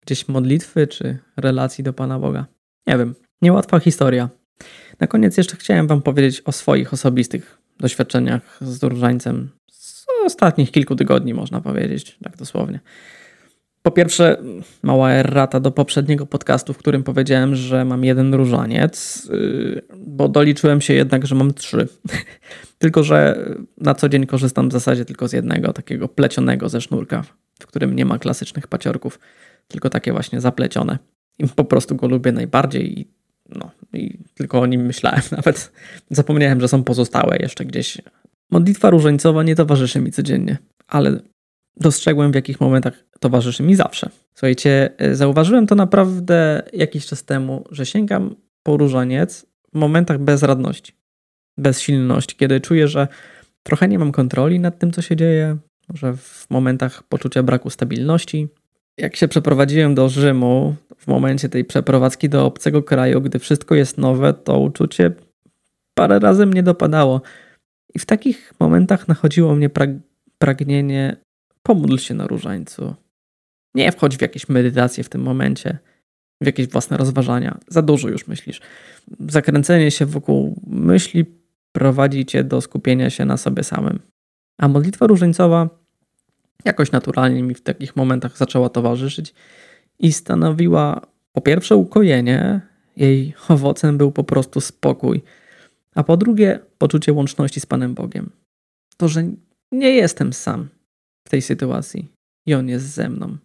gdzieś 0.00 0.28
modlitwy, 0.28 0.86
czy 0.86 1.18
relacji 1.36 1.84
do 1.84 1.92
Pana 1.92 2.18
Boga. 2.18 2.46
Nie 2.86 2.98
wiem, 2.98 3.14
niełatwa 3.42 3.80
historia. 3.80 4.28
Na 5.00 5.06
koniec 5.06 5.36
jeszcze 5.36 5.56
chciałem 5.56 5.86
Wam 5.86 6.02
powiedzieć 6.02 6.42
o 6.44 6.52
swoich 6.52 6.92
osobistych 6.92 7.58
doświadczeniach 7.80 8.58
z 8.60 8.82
różańcem 8.82 9.48
ostatnich 10.24 10.70
kilku 10.70 10.96
tygodni, 10.96 11.34
można 11.34 11.60
powiedzieć, 11.60 12.18
tak 12.22 12.36
dosłownie. 12.36 12.80
Po 13.82 13.90
pierwsze, 13.90 14.36
mała 14.82 15.10
errata 15.10 15.60
do 15.60 15.70
poprzedniego 15.70 16.26
podcastu, 16.26 16.72
w 16.72 16.78
którym 16.78 17.02
powiedziałem, 17.02 17.54
że 17.54 17.84
mam 17.84 18.04
jeden 18.04 18.34
różaniec, 18.34 19.24
yy, 19.30 19.82
bo 19.96 20.28
doliczyłem 20.28 20.80
się 20.80 20.94
jednak, 20.94 21.26
że 21.26 21.34
mam 21.34 21.54
trzy. 21.54 21.88
tylko, 22.78 23.02
że 23.02 23.48
na 23.78 23.94
co 23.94 24.08
dzień 24.08 24.26
korzystam 24.26 24.68
w 24.68 24.72
zasadzie 24.72 25.04
tylko 25.04 25.28
z 25.28 25.32
jednego, 25.32 25.72
takiego 25.72 26.08
plecionego 26.08 26.68
ze 26.68 26.80
sznurka, 26.80 27.24
w 27.60 27.66
którym 27.66 27.96
nie 27.96 28.04
ma 28.04 28.18
klasycznych 28.18 28.66
paciorków, 28.66 29.18
tylko 29.68 29.90
takie 29.90 30.12
właśnie 30.12 30.40
zaplecione. 30.40 30.98
I 31.38 31.48
po 31.48 31.64
prostu 31.64 31.96
go 31.96 32.08
lubię 32.08 32.32
najbardziej 32.32 33.00
i, 33.00 33.10
no, 33.56 33.70
i 33.92 34.18
tylko 34.34 34.60
o 34.60 34.66
nim 34.66 34.86
myślałem. 34.86 35.22
Nawet 35.36 35.72
zapomniałem, 36.10 36.60
że 36.60 36.68
są 36.68 36.84
pozostałe 36.84 37.36
jeszcze 37.36 37.64
gdzieś 37.64 37.98
Modlitwa 38.52 38.90
różańcowa 38.90 39.42
nie 39.42 39.56
towarzyszy 39.56 40.00
mi 40.00 40.12
codziennie, 40.12 40.58
ale 40.88 41.20
dostrzegłem 41.76 42.32
w 42.32 42.34
jakich 42.34 42.60
momentach 42.60 43.04
towarzyszy 43.20 43.62
mi 43.62 43.74
zawsze. 43.74 44.10
Słuchajcie, 44.34 44.90
e, 44.98 45.14
zauważyłem 45.14 45.66
to 45.66 45.74
naprawdę 45.74 46.62
jakiś 46.72 47.06
czas 47.06 47.24
temu, 47.24 47.64
że 47.70 47.86
sięgam 47.86 48.36
po 48.62 48.76
różaniec 48.76 49.46
w 49.74 49.78
momentach 49.78 50.18
bezradności, 50.18 50.92
bezsilności, 51.58 52.36
kiedy 52.36 52.60
czuję, 52.60 52.88
że 52.88 53.08
trochę 53.62 53.88
nie 53.88 53.98
mam 53.98 54.12
kontroli 54.12 54.60
nad 54.60 54.78
tym, 54.78 54.92
co 54.92 55.02
się 55.02 55.16
dzieje, 55.16 55.56
może 55.88 56.16
w 56.16 56.46
momentach 56.50 57.02
poczucia 57.02 57.42
braku 57.42 57.70
stabilności. 57.70 58.48
Jak 58.98 59.16
się 59.16 59.28
przeprowadziłem 59.28 59.94
do 59.94 60.08
Rzymu, 60.08 60.74
w 60.96 61.06
momencie 61.06 61.48
tej 61.48 61.64
przeprowadzki 61.64 62.28
do 62.28 62.46
obcego 62.46 62.82
kraju, 62.82 63.20
gdy 63.20 63.38
wszystko 63.38 63.74
jest 63.74 63.98
nowe, 63.98 64.34
to 64.34 64.58
uczucie 64.58 65.10
parę 65.94 66.18
razy 66.18 66.46
mnie 66.46 66.62
dopadało 66.62 67.22
I 67.94 67.98
w 67.98 68.06
takich 68.06 68.54
momentach 68.60 69.08
nachodziło 69.08 69.54
mnie 69.54 69.70
prag 69.70 69.90
pragnienie 70.38 71.16
pomódl 71.62 71.96
się 71.96 72.14
na 72.14 72.26
różańcu. 72.26 72.94
Nie 73.74 73.92
wchodź 73.92 74.16
w 74.16 74.22
jakieś 74.22 74.48
medytacje 74.48 75.04
w 75.04 75.08
tym 75.08 75.22
momencie, 75.22 75.78
w 76.42 76.46
jakieś 76.46 76.68
własne 76.68 76.96
rozważania. 76.96 77.58
Za 77.68 77.82
dużo 77.82 78.08
już 78.08 78.26
myślisz. 78.26 78.60
Zakręcenie 79.28 79.90
się 79.90 80.06
wokół 80.06 80.60
myśli 80.66 81.24
prowadzi 81.72 82.26
cię 82.26 82.44
do 82.44 82.60
skupienia 82.60 83.10
się 83.10 83.24
na 83.24 83.36
sobie 83.36 83.64
samym. 83.64 83.98
A 84.60 84.68
modlitwa 84.68 85.06
różańcowa 85.06 85.81
jakoś 86.64 86.92
naturalnie 86.92 87.42
mi 87.42 87.54
w 87.54 87.60
takich 87.60 87.96
momentach 87.96 88.36
zaczęła 88.36 88.68
towarzyszyć 88.68 89.34
i 89.98 90.12
stanowiła 90.12 91.00
po 91.32 91.40
pierwsze 91.40 91.76
ukojenie, 91.76 92.60
jej 92.96 93.34
owocem 93.48 93.98
był 93.98 94.12
po 94.12 94.24
prostu 94.24 94.60
spokój, 94.60 95.22
a 95.94 96.02
po 96.02 96.16
drugie 96.16 96.60
poczucie 96.78 97.12
łączności 97.12 97.60
z 97.60 97.66
Panem 97.66 97.94
Bogiem. 97.94 98.30
To, 98.96 99.08
że 99.08 99.24
nie 99.72 99.90
jestem 99.90 100.32
sam 100.32 100.68
w 101.26 101.30
tej 101.30 101.42
sytuacji 101.42 102.08
i 102.46 102.54
On 102.54 102.68
jest 102.68 102.86
ze 102.86 103.08
mną. 103.08 103.36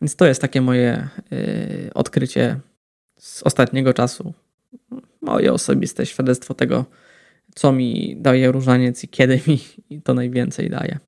Więc 0.00 0.16
to 0.16 0.26
jest 0.26 0.40
takie 0.40 0.60
moje 0.60 1.08
yy, 1.30 1.90
odkrycie 1.94 2.60
z 3.18 3.42
ostatniego 3.42 3.94
czasu. 3.94 4.34
Moje 5.22 5.52
osobiste 5.52 6.06
świadectwo 6.06 6.54
tego, 6.54 6.84
co 7.54 7.72
mi 7.72 8.16
daje 8.20 8.52
różaniec 8.52 9.04
i 9.04 9.08
kiedy 9.08 9.40
mi 9.46 9.58
to 10.02 10.14
najwięcej 10.14 10.70
daje. 10.70 10.98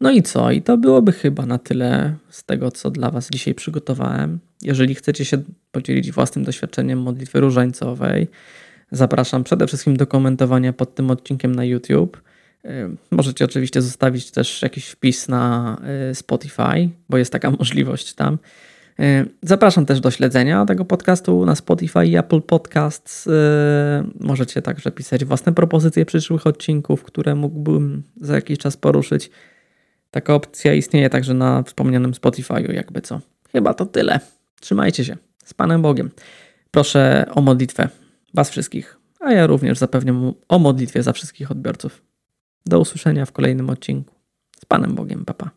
No 0.00 0.10
i 0.10 0.22
co? 0.22 0.50
I 0.50 0.62
to 0.62 0.76
byłoby 0.76 1.12
chyba 1.12 1.46
na 1.46 1.58
tyle 1.58 2.14
z 2.30 2.44
tego, 2.44 2.70
co 2.70 2.90
dla 2.90 3.10
Was 3.10 3.30
dzisiaj 3.30 3.54
przygotowałem. 3.54 4.38
Jeżeli 4.62 4.94
chcecie 4.94 5.24
się 5.24 5.42
podzielić 5.72 6.12
własnym 6.12 6.44
doświadczeniem 6.44 7.02
modlitwy 7.02 7.40
różańcowej, 7.40 8.28
zapraszam 8.92 9.44
przede 9.44 9.66
wszystkim 9.66 9.96
do 9.96 10.06
komentowania 10.06 10.72
pod 10.72 10.94
tym 10.94 11.10
odcinkiem 11.10 11.54
na 11.54 11.64
YouTube. 11.64 12.22
Możecie 13.10 13.44
oczywiście 13.44 13.82
zostawić 13.82 14.30
też 14.30 14.62
jakiś 14.62 14.86
wpis 14.86 15.28
na 15.28 15.76
y, 16.10 16.14
Spotify, 16.14 16.88
bo 17.08 17.18
jest 17.18 17.32
taka 17.32 17.50
możliwość 17.58 18.14
tam. 18.14 18.38
Zapraszam 19.42 19.86
też 19.86 20.00
do 20.00 20.10
śledzenia 20.10 20.66
tego 20.66 20.84
podcastu 20.84 21.46
na 21.46 21.54
Spotify 21.54 22.06
i 22.06 22.16
Apple 22.16 22.42
Podcasts. 22.42 23.28
Możecie 24.20 24.62
także 24.62 24.90
pisać 24.90 25.24
własne 25.24 25.52
propozycje 25.52 26.06
przyszłych 26.06 26.46
odcinków, 26.46 27.02
które 27.02 27.34
mógłbym 27.34 28.02
za 28.20 28.34
jakiś 28.34 28.58
czas 28.58 28.76
poruszyć. 28.76 29.30
Taka 30.16 30.34
opcja 30.34 30.74
istnieje 30.74 31.10
także 31.10 31.34
na 31.34 31.62
wspomnianym 31.62 32.12
Spotify'u, 32.12 32.72
jakby 32.72 33.00
co. 33.00 33.20
Chyba 33.52 33.74
to 33.74 33.86
tyle. 33.86 34.20
Trzymajcie 34.60 35.04
się. 35.04 35.16
Z 35.44 35.54
Panem 35.54 35.82
Bogiem. 35.82 36.10
Proszę 36.70 37.26
o 37.34 37.40
modlitwę 37.40 37.88
Was 38.34 38.50
wszystkich, 38.50 38.98
a 39.20 39.32
ja 39.32 39.46
również 39.46 39.78
zapewniam 39.78 40.32
o 40.48 40.58
modlitwie 40.58 41.02
za 41.02 41.12
wszystkich 41.12 41.50
odbiorców. 41.50 42.02
Do 42.66 42.80
usłyszenia 42.80 43.26
w 43.26 43.32
kolejnym 43.32 43.70
odcinku. 43.70 44.14
Z 44.62 44.64
Panem 44.64 44.94
Bogiem, 44.94 45.24
papa. 45.24 45.50